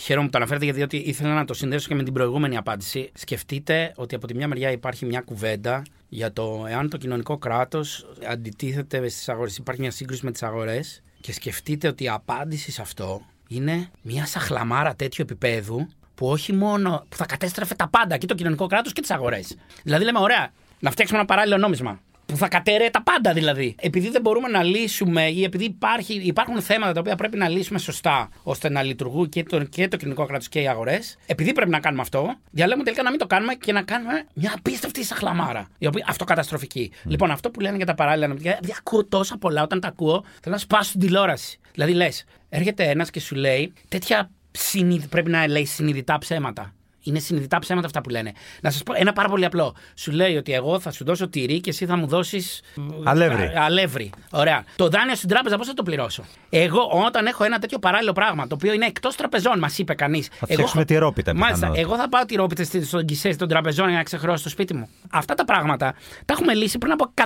Χαίρομαι 0.00 0.24
που 0.24 0.30
το 0.30 0.38
αναφέρετε 0.38 0.64
γιατί 0.76 0.96
ήθελα 0.96 1.34
να 1.34 1.44
το 1.44 1.54
συνδέσω 1.54 1.88
και 1.88 1.94
με 1.94 2.02
την 2.02 2.12
προηγούμενη 2.12 2.56
απάντηση. 2.56 3.10
Σκεφτείτε 3.14 3.92
ότι 3.96 4.14
από 4.14 4.26
τη 4.26 4.34
μια 4.34 4.48
μεριά 4.48 4.70
υπάρχει 4.70 5.06
μια 5.06 5.20
κουβέντα 5.20 5.82
για 6.08 6.32
το 6.32 6.64
εάν 6.68 6.88
το 6.88 6.96
κοινωνικό 6.96 7.38
κράτος 7.38 8.06
αντιτίθεται 8.28 9.08
στις 9.08 9.28
αγορές, 9.28 9.56
υπάρχει 9.56 9.80
μια 9.80 9.90
σύγκρουση 9.90 10.24
με 10.24 10.30
τις 10.30 10.42
αγορές. 10.42 11.02
Και 11.20 11.32
σκεφτείτε 11.32 11.88
ότι 11.88 12.04
η 12.04 12.08
απάντηση 12.08 12.70
σε 12.70 12.82
αυτό 12.82 13.20
είναι 13.48 13.90
μια 14.02 14.26
σαχλαμάρα 14.26 14.94
τέτοιου 14.94 15.24
επίπεδου 15.28 15.88
που 16.14 16.26
όχι 16.26 16.52
μόνο 16.52 17.04
που 17.08 17.16
θα 17.16 17.26
κατέστρεφε 17.26 17.74
τα 17.74 17.88
πάντα 17.88 18.16
και 18.16 18.26
το 18.26 18.34
κοινωνικό 18.34 18.66
κράτος 18.66 18.92
και 18.92 19.00
τις 19.00 19.10
αγορές. 19.10 19.56
Δηλαδή 19.82 20.04
λέμε, 20.04 20.18
ωραία, 20.18 20.52
να 20.80 20.90
φτιάξουμε 20.90 21.18
ένα 21.18 21.28
παράλληλο 21.28 21.56
νόμισμα. 21.56 22.00
Που 22.26 22.36
θα 22.36 22.48
κατέρεε 22.48 22.90
τα 22.90 23.02
πάντα 23.02 23.32
δηλαδή. 23.32 23.74
Επειδή 23.80 24.10
δεν 24.10 24.20
μπορούμε 24.20 24.48
να 24.48 24.62
λύσουμε 24.62 25.28
ή 25.28 25.44
επειδή 25.44 25.64
υπάρχει, 25.64 26.14
υπάρχουν 26.14 26.60
θέματα 26.60 26.92
τα 26.92 27.00
οποία 27.00 27.16
πρέπει 27.16 27.36
να 27.36 27.48
λύσουμε 27.48 27.78
σωστά 27.78 28.28
ώστε 28.42 28.68
να 28.68 28.82
λειτουργούν 28.82 29.28
και 29.28 29.42
το, 29.42 29.64
και 29.64 29.88
το 29.88 29.96
κοινωνικό 29.96 30.26
κράτος 30.26 30.48
και 30.48 30.60
οι 30.60 30.68
αγορές, 30.68 31.16
επειδή 31.26 31.52
πρέπει 31.52 31.70
να 31.70 31.80
κάνουμε 31.80 32.02
αυτό, 32.02 32.34
διαλέγουμε 32.50 32.84
τελικά 32.84 33.02
να 33.02 33.10
μην 33.10 33.18
το 33.18 33.26
κάνουμε 33.26 33.54
και 33.54 33.72
να 33.72 33.82
κάνουμε 33.82 34.26
μια 34.34 34.52
απίστευτη 34.56 35.04
σαχλαμάρα. 35.04 35.68
Η 35.78 35.86
οποία 35.86 36.04
αυτοκαταστροφική. 36.08 36.92
Λοιπόν, 37.04 37.30
αυτό 37.30 37.50
που 37.50 37.60
λένε 37.60 37.76
για 37.76 37.86
τα 37.86 37.94
παράλληλα 37.94 38.26
νομικά, 38.26 38.56
δηλαδή 38.60 38.74
ακούω 38.78 39.04
τόσα 39.04 39.38
πολλά 39.38 39.62
όταν 39.62 39.80
τα 39.80 39.88
ακούω, 39.88 40.24
θέλω 40.42 40.54
να 40.54 40.60
σπάσω 40.60 40.90
την 40.90 41.00
τηλεόραση. 41.00 41.58
Δηλαδή 41.72 41.92
λες, 41.92 42.24
έρχεται 42.56 42.84
ένας 42.90 43.10
και 43.10 43.20
σου 43.20 43.34
λέει 43.34 43.72
τέτοια 43.88 44.30
συνειδη- 44.50 45.08
πρέπει 45.08 45.30
να 45.30 45.48
λέει 45.48 45.64
συνειδητά 45.64 46.18
ψέματα. 46.18 46.74
Είναι 47.04 47.18
συνειδητά 47.18 47.58
ψέματα 47.58 47.86
αυτά 47.86 48.00
που 48.00 48.08
λένε. 48.08 48.32
Να 48.60 48.70
σας 48.70 48.82
πω 48.82 48.92
ένα 48.96 49.12
πάρα 49.12 49.28
πολύ 49.28 49.44
απλό. 49.44 49.74
Σου 49.94 50.12
λέει 50.12 50.36
ότι 50.36 50.52
εγώ 50.52 50.80
θα 50.80 50.90
σου 50.90 51.04
δώσω 51.04 51.28
τυρί 51.28 51.60
και 51.60 51.70
εσύ 51.70 51.86
θα 51.86 51.96
μου 51.96 52.06
δώσεις. 52.06 52.60
Αλεύρι. 53.04 53.52
Αλεύρι. 53.56 54.10
Ωραία. 54.30 54.64
Το 54.76 54.88
δάνειο 54.88 55.14
στην 55.14 55.28
τράπεζα 55.28 55.56
πώς 55.56 55.66
θα 55.66 55.74
το 55.74 55.82
πληρώσω; 55.82 56.24
Εγώ 56.50 56.80
όταν 57.06 57.26
έχω 57.26 57.44
ένα 57.44 57.58
τέτοιο 57.58 57.78
παράλληλο 57.78 58.12
πράγμα, 58.12 58.46
το 58.46 58.54
οποίο 58.54 58.72
είναι 58.72 58.86
εκτός 58.86 59.16
τραπεζών, 59.16 59.58
μας 59.58 59.78
είπε 59.78 59.94
κανείς. 59.94 60.28
Θα 60.38 60.46
φτιάξουμε 60.46 60.84
τυρόπιτα. 60.84 61.34
Μάλιστα. 61.34 61.54
πιθανότατα. 61.54 61.88
Εγώ 61.88 61.96
θα 62.02 62.08
πάω 62.08 62.24
τυρόπιτε 62.24 62.82
στον 62.84 63.04
κησέ 63.04 63.36
των 63.36 63.48
τραπεζών 63.48 63.88
για 63.88 63.96
να 63.96 64.02
ξεχρώσω 64.02 64.36
στο 64.36 64.48
σπίτι 64.48 64.74
μου. 64.74 64.88
Αυτά 65.10 65.34
τα 65.34 65.44
πράγματα 65.44 65.94
τα 66.24 66.34
έχουμε 66.34 66.54
λύσει 66.54 66.78
πριν 66.78 66.92
από 66.92 67.12
150 67.14 67.24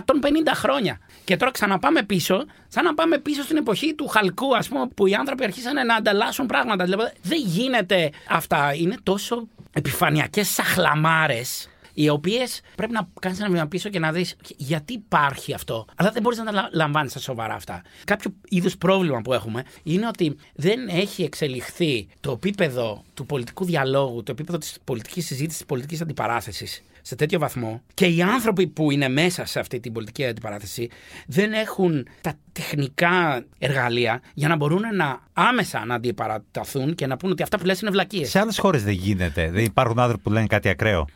χρόνια. 0.55 0.99
Και 1.25 1.37
τώρα 1.37 1.51
ξαναπάμε 1.51 2.03
πίσω, 2.03 2.45
σαν 2.69 2.85
να 2.85 2.95
πάμε 2.95 3.19
πίσω 3.19 3.43
στην 3.43 3.57
εποχή 3.57 3.95
του 3.95 4.07
χαλκού, 4.07 4.57
ας 4.57 4.69
πούμε, 4.69 4.89
που 4.95 5.07
οι 5.07 5.15
άνθρωποι 5.15 5.45
αρχίσαν 5.45 5.87
να 5.87 5.95
ανταλλάσσουν 5.95 6.47
πράγματα. 6.47 6.85
Δηλαδή, 6.85 7.11
δεν 7.23 7.39
γίνεται 7.45 8.11
αυτά. 8.29 8.75
Είναι 8.75 8.97
τόσο 9.03 9.49
επιφανειακές 9.73 10.49
σαχλαμάρες 10.49 11.69
οι 11.95 12.09
οποίες 12.09 12.61
πρέπει 12.77 12.93
να 12.93 13.09
κάνεις 13.21 13.41
ένα 13.41 13.51
βήμα 13.51 13.67
πίσω 13.67 13.89
και 13.89 13.99
να 13.99 14.13
δεις 14.13 14.37
γιατί 14.57 14.93
υπάρχει 14.93 15.55
αυτό. 15.55 15.87
Αλλά 15.97 16.11
δεν 16.11 16.23
μπορείς 16.23 16.39
να 16.39 16.45
τα 16.45 16.53
λα- 16.53 16.69
λαμβάνεις 16.73 17.11
στα 17.11 17.21
σοβαρά 17.21 17.55
αυτά. 17.55 17.83
Κάποιο 18.05 18.33
είδους 18.49 18.77
πρόβλημα 18.77 19.21
που 19.21 19.33
έχουμε 19.33 19.65
είναι 19.83 20.07
ότι 20.07 20.37
δεν 20.55 20.89
έχει 20.89 21.23
εξελιχθεί 21.23 22.09
το 22.21 22.31
επίπεδο 22.33 23.05
του 23.15 23.27
πολιτικού 23.27 23.65
διαλόγου, 23.65 24.23
το 24.23 24.33
επίπεδο 24.33 24.59
της 24.59 24.79
πολιτικής 24.85 25.27
συζήτησης, 25.27 25.57
της 25.59 25.67
πολιτικής 25.67 26.01
αντιπαράθεσης 26.01 26.83
σε 27.03 27.15
τέτοιο 27.15 27.39
βαθμό 27.39 27.83
και 27.95 28.07
οι 28.07 28.23
άνθρωποι 28.23 28.67
που 28.67 28.91
είναι 28.91 29.09
μέσα 29.09 29.45
σε 29.45 29.59
αυτή 29.59 29.81
την 29.81 29.93
πολιτική 29.93 30.27
αντιπαράθεση 30.27 30.89
δεν 31.27 31.53
έχουν 31.53 32.07
τα 32.21 32.35
τεχνικά 32.53 33.45
εργαλεία 33.59 34.21
για 34.35 34.49
να 34.49 34.57
μπορούν 34.57 34.83
να 34.95 35.21
άμεσα 35.33 35.85
να 35.85 35.95
αντιπαραταθούν 35.95 36.95
και 36.95 37.07
να 37.07 37.17
πούν 37.17 37.31
ότι 37.31 37.43
αυτά 37.43 37.59
που 37.59 37.65
λες 37.65 37.81
είναι 37.81 37.91
βλακίες. 37.91 38.31
Σε 38.31 38.39
άλλες 38.39 38.59
χώρες 38.59 38.85
δεν 38.85 38.93
γίνεται. 38.93 39.51
Δεν 39.51 39.65
υπάρχουν 39.65 39.99
άνθρωποι 39.99 40.23
που 40.23 40.31
λένε 40.31 40.47
κάτι 40.47 40.69
ακραίο. 40.69 41.07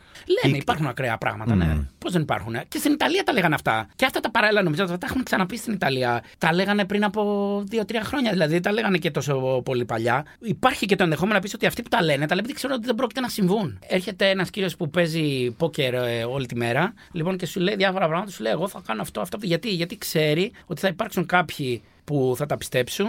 Λένε, 0.43 0.55
Ή- 0.55 0.59
υπάρχουν 0.61 0.87
ακραία 0.87 1.17
πράγματα, 1.17 1.55
ναι. 1.55 1.77
Πώς 1.97 2.11
δεν 2.11 2.21
υπάρχουν. 2.21 2.55
Και 2.67 2.77
στην 2.77 2.91
Ιταλία 2.91 3.23
τα 3.23 3.33
λέγανε 3.33 3.55
αυτά. 3.55 3.87
Και 3.95 4.05
αυτά 4.05 4.19
τα 4.19 4.31
παράλληλα 4.31 4.61
νομίζω 4.61 4.83
ότι 4.83 4.97
τα 4.97 5.07
έχουμε 5.09 5.23
ξαναπεί 5.23 5.57
στην 5.57 5.73
Ιταλία. 5.73 6.23
Τα 6.37 6.53
λέγανε 6.53 6.85
πριν 6.85 7.03
από 7.03 7.63
δύο-τρία 7.67 8.03
χρόνια. 8.03 8.31
Δηλαδή 8.31 8.59
τα 8.59 8.71
λέγανε 8.71 8.97
και 8.97 9.11
τόσο 9.11 9.61
πολύ 9.65 9.85
παλιά. 9.85 10.25
Υπάρχει 10.39 10.85
και 10.85 10.95
το 10.95 11.03
ενδεχόμενο 11.03 11.33
να 11.35 11.41
πεις 11.41 11.53
ότι 11.53 11.65
αυτοί 11.65 11.81
που 11.81 11.89
τα 11.89 12.03
λένε, 12.03 12.25
τα 12.27 12.35
λένε 12.35 12.47
γιατί 12.47 12.53
ξέρουν 12.53 12.75
ότι 12.75 12.85
δεν 12.85 12.95
πρόκειται 12.95 13.19
να 13.19 13.29
συμβούν. 13.29 13.79
Έρχεται 13.87 14.29
ένας 14.29 14.49
κύριος 14.49 14.75
που 14.75 14.89
παίζει 14.89 15.51
πόκερ 15.57 15.82
ε, 15.83 16.23
όλη 16.23 16.45
τη 16.45 16.55
μέρα, 16.55 16.93
λοιπόν, 17.11 17.37
και 17.37 17.45
σου 17.45 17.59
λέει 17.59 17.75
διάφορα 17.75 18.05
πράγματα. 18.07 18.31
Σου 18.31 18.41
λέει, 18.41 18.51
Εγώ 18.51 18.67
θα 18.67 18.81
κάνω 18.85 19.01
αυτό, 19.01 19.21
αυτό. 19.21 19.37
Γιατί, 19.41 19.69
γιατί 19.69 19.97
ξέρει 19.97 20.51
ότι 20.65 20.81
θα 20.81 20.87
υπάρξουν 20.87 21.25
κάποιοι 21.25 21.81
που 22.03 22.33
θα 22.37 22.45
τα 22.45 22.57
πιστέψουν, 22.57 23.07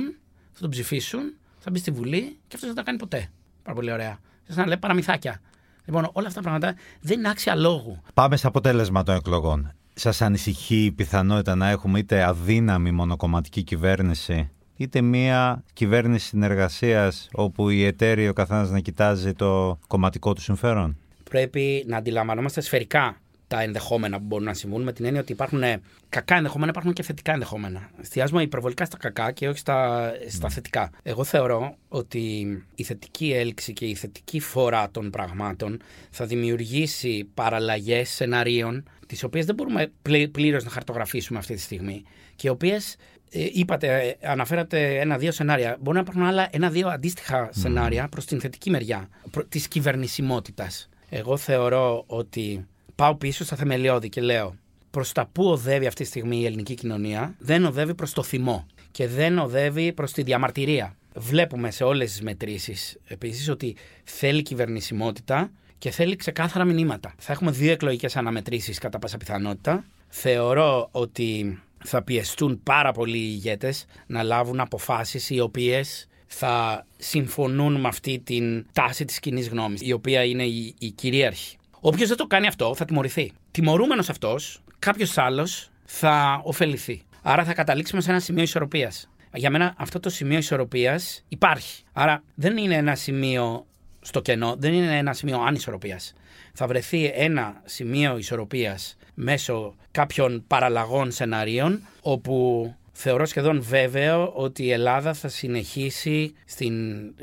θα 0.53 0.61
τον 0.61 0.71
ψηφίσουν, 0.71 1.35
θα 1.59 1.71
μπει 1.71 1.79
στη 1.79 1.91
Βουλή 1.91 2.21
και 2.21 2.55
αυτός 2.55 2.61
δεν 2.61 2.69
θα 2.69 2.75
τα 2.75 2.83
κάνει 2.83 2.99
ποτέ. 2.99 3.31
Πάρα 3.63 3.77
πολύ 3.77 3.93
ωραία. 3.93 4.19
Σαν 4.49 4.57
να 4.59 4.67
λέει 4.67 4.77
παραμυθάκια. 4.77 5.41
Λοιπόν, 5.85 6.09
όλα 6.13 6.27
αυτά 6.27 6.41
τα 6.41 6.49
πράγματα 6.49 6.75
δεν 7.01 7.19
είναι 7.19 7.29
άξια 7.29 7.55
λόγου. 7.55 8.03
Πάμε 8.15 8.37
στο 8.37 8.49
αποτέλεσμα 8.49 9.03
των 9.03 9.15
εκλογών. 9.15 9.73
Σας 9.95 10.23
ανησυχεί 10.23 10.85
η 10.85 10.93
πιθανότητα 10.93 11.55
να 11.55 11.69
έχουμε 11.69 11.99
είτε 11.99 12.23
αδύναμη 12.23 12.91
μονοκομματική 12.91 13.63
κυβέρνηση, 13.63 14.51
είτε 14.77 15.01
μία 15.01 15.65
κυβέρνηση 15.73 16.27
συνεργασίας 16.27 17.29
όπου 17.33 17.69
οι 17.69 17.85
εταίροι 17.85 18.29
ο 18.29 18.33
καθένας 18.33 18.71
να 18.71 18.81
κοιτάζει 18.81 19.33
το 19.33 19.79
κομματικό 19.87 20.33
του 20.33 20.41
συμφέρον; 20.41 20.97
Πρέπει 21.31 21.85
να 21.87 21.97
αντιλαμβανόμαστε 21.97 22.61
σφαιρικά 22.61 23.19
τα 23.49 23.63
ενδεχόμενα 23.63 24.19
που 24.19 24.25
μπορούν 24.25 24.45
να 24.45 24.55
συμβούν 24.55 24.83
με 24.83 24.93
την 24.93 25.05
έννοια 25.05 25.21
ότι 25.21 25.33
υπάρχουν 25.33 25.63
ε, 25.63 25.81
κακά 26.09 26.37
ενδεχόμενα, 26.37 26.71
υπάρχουν 26.71 26.93
και 26.93 27.03
θετικά 27.03 27.33
ενδεχόμενα. 27.33 27.91
Εστιάζουμε 28.01 28.43
υπερβολικά 28.43 28.85
στα 28.85 28.97
κακά 28.97 29.33
και 29.33 29.49
όχι 29.49 29.59
στα, 29.59 30.13
στα 30.29 30.49
θετικά. 30.49 30.91
Εγώ 31.03 31.25
θεωρώ 31.25 31.77
ότι 31.89 32.47
η 32.75 32.83
θετική 32.83 33.33
έλξη 33.33 33.73
και 33.73 33.87
η 33.87 33.95
θετική 33.95 34.41
φορά 34.41 34.91
των 34.91 35.11
πραγμάτων 35.11 35.81
θα 36.11 36.27
δημιουργήσει 36.27 37.29
παραλλαγές 37.35 38.11
σεναρίων, 38.11 38.89
τις 39.07 39.23
οποίες 39.23 39.47
δεν 39.47 39.55
μπορούμε 39.55 39.93
πλήρως 40.33 40.65
να 40.65 40.71
χαρτογραφήσουμε 40.71 41.39
αυτή 41.39 41.55
τη 41.55 41.61
στιγμή 41.61 42.03
και 42.37 42.47
οι 42.47 42.51
οποίες 42.51 42.97
ε, 43.31 43.47
είπατε, 43.53 44.17
ε, 44.21 44.29
αναφέρατε 44.29 45.01
ένα-δύο 45.01 45.33
σενάρια. 45.33 45.77
Μπορεί 45.81 45.97
να 45.97 46.03
υπάρχουν 46.03 46.23
άλλα 46.23 46.49
ένα-δύο 46.53 46.89
αντίστοιχα 46.89 47.49
σενάρια 47.53 48.09
προς 48.09 48.25
την 48.25 48.41
θετική 48.41 48.71
μεριά 48.71 49.09
της 49.49 49.69
κυβερνησιμότητας. 49.69 50.89
Εγώ 51.17 51.37
θεωρώ 51.37 52.05
ότι 52.07 52.67
πάω 52.95 53.15
πίσω 53.15 53.45
στα 53.45 53.57
θεμελιώδη 53.57 54.09
και 54.09 54.21
λέω 54.21 54.55
προς 54.91 55.13
τα 55.13 55.27
που 55.33 55.45
οδεύει 55.45 55.87
αυτή 55.87 56.03
τη 56.03 56.09
στιγμή 56.09 56.37
η 56.37 56.45
ελληνική 56.45 56.75
κοινωνία, 56.75 57.35
δεν 57.39 57.65
οδεύει 57.65 57.95
προς 57.95 58.13
το 58.13 58.23
θυμό 58.23 58.67
και 58.91 59.09
δεν 59.09 59.39
οδεύει 59.39 59.93
προς 59.93 60.13
τη 60.13 60.23
διαμαρτυρία. 60.23 60.97
Βλέπουμε 61.15 61.71
σε 61.71 61.85
όλες 61.85 62.11
τις 62.11 62.23
μετρήσεις 62.23 62.99
επίσης 63.07 63.49
ότι 63.49 63.77
θέλει 64.05 64.43
κυβερνησιμότητα 64.43 65.51
και 65.79 65.91
θέλει 65.91 66.17
ξεκάθαρα 66.17 66.65
μηνύματα. 66.65 67.15
Θα 67.19 67.33
έχουμε 67.33 67.51
δύο 67.51 67.73
εκλογικές 67.73 68.17
αναμετρήσεις 68.17 68.79
κατά 68.79 68.99
πάσα 68.99 69.17
πιθανότητα. 69.17 69.85
Θεωρώ 70.09 70.89
ότι 70.91 71.59
θα 71.85 72.03
πιεστούν 72.03 72.63
πάρα 72.63 72.93
πολλοί 72.93 73.19
οι 73.19 73.31
ηγέτες 73.33 73.87
να 74.07 74.23
λάβουν 74.23 74.61
αποφάσεις 74.61 75.31
οι 75.31 75.41
οποίες 75.41 76.09
θα 76.35 76.87
συμφωνούν 76.97 77.81
με 77.81 77.89
αυτή 77.89 78.21
την 78.25 78.67
τάση 78.73 79.05
της 79.05 79.21
κοινή 79.21 79.43
γνώμης, 79.43 79.81
η 79.83 79.93
οποία 79.93 80.25
είναι 80.25 80.45
η, 80.45 80.75
η 80.79 80.91
κυρίαρχη. 80.91 81.57
Όποιος 81.81 82.09
δεν 82.09 82.17
το 82.17 82.27
κάνει 82.27 82.47
αυτό 82.47 82.75
θα 82.75 82.85
τιμωρηθεί. 82.85 83.33
Τιμωρούμενος 83.51 84.09
αυτός, 84.09 84.63
κάποιος 84.79 85.19
άλλος 85.19 85.71
θα 85.85 86.41
ωφεληθεί. 86.45 87.03
Άρα 87.23 87.45
θα 87.45 87.55
καταλήξουμε 87.55 88.01
σε 88.01 88.11
ένα 88.11 88.21
σημείο 88.21 88.43
ισορροπίας. 88.43 89.09
Για 89.35 89.51
μένα 89.51 89.75
αυτό 89.79 90.01
το 90.01 90.11
σημείο 90.11 90.39
ισορροπίας 90.39 91.25
υπάρχει. 91.29 91.83
Άρα 91.93 92.23
δεν 92.35 92.57
είναι 92.57 92.75
ένα 92.75 92.95
σημείο 92.95 93.67
στο 94.01 94.21
κενό, 94.21 94.55
δεν 94.59 94.73
είναι 94.73 94.99
ένα 94.99 95.13
σημείο 95.13 95.41
ανισορροπίας. 95.41 96.15
Θα 96.53 96.67
βρεθεί 96.67 97.05
ένα 97.15 97.61
σημείο 97.65 98.19
ισορροπίας 98.19 98.97
μέσω 99.15 99.75
κάποιων 99.91 100.45
παραλλαγών 100.47 101.11
σεναρίων 101.11 101.81
όπου 102.03 102.75
θεωρώ 102.97 103.27
σχεδόν 103.27 103.63
βέβαιο 103.63 104.33
ότι 104.35 104.63
η 104.65 104.71
Ελλάδα 104.73 105.15
θα 105.15 105.29
συνεχίσει 105.29 106.35
στην 106.45 106.75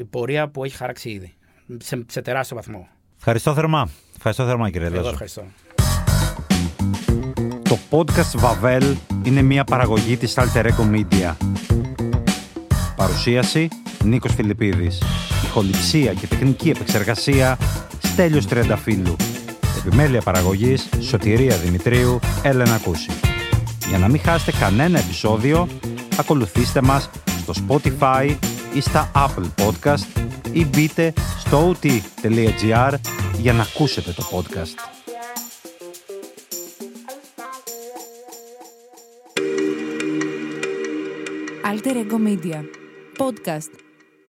πορεία 0.10 0.48
που 0.50 0.64
έχει 0.64 0.76
χαράξει 0.76 1.10
ήδη. 1.10 1.34
Σε, 1.78 2.06
σε 2.10 2.22
τεράστιο 2.22 2.56
βαθμό. 2.56 2.88
Ευχαριστώ 3.18 3.54
θερμά. 3.54 3.90
Ευχαριστώ 4.16 4.46
θερμά 4.46 4.70
κύριε 4.70 4.88
Εγώ 4.88 4.96
Λέσο. 4.96 5.10
ευχαριστώ. 5.10 5.44
Το 7.64 7.78
podcast 7.90 8.38
Βαβέλ 8.38 8.96
είναι 9.24 9.42
μια 9.42 9.64
παραγωγή 9.64 10.18
της 10.18 10.34
Alter 10.38 10.64
Ego 10.66 10.92
Media. 10.96 11.36
Παρουσίαση 12.96 13.68
Νίκος 14.04 14.34
Φιλιππίδης. 14.34 15.02
Ηχοληψία 15.44 16.14
και 16.14 16.28
τεχνική 16.28 16.70
επεξεργασία 16.70 17.58
Στέλιος 18.04 18.46
Τριανταφύλου. 18.46 19.16
Επιμέλεια 19.86 20.22
παραγωγής 20.22 20.90
Σωτηρία 21.00 21.58
Δημητρίου 21.58 22.20
Έλενα 22.44 22.78
Κούση. 22.78 23.31
Για 23.88 23.98
να 23.98 24.08
μην 24.08 24.20
χάσετε 24.20 24.58
κανένα 24.58 25.00
επεισόδιο, 25.00 25.68
ακολουθήστε 26.20 26.82
μας 26.82 27.10
στο 27.42 27.54
Spotify 27.68 28.36
ή 28.74 28.82
στα 28.82 29.12
Apple 29.16 29.66
Podcast 29.66 30.22
ή 30.52 30.66
μπείτε 30.66 31.14
στο 31.40 31.76
ot.gr 31.82 32.94
για 33.38 33.54
να 33.54 33.62
ακούσετε 33.62 34.12
το 34.12 34.24
podcast. 34.32 34.92
Alter 41.72 41.96
Ego 41.96 42.20
Media. 42.28 42.60
Podcast. 43.18 43.91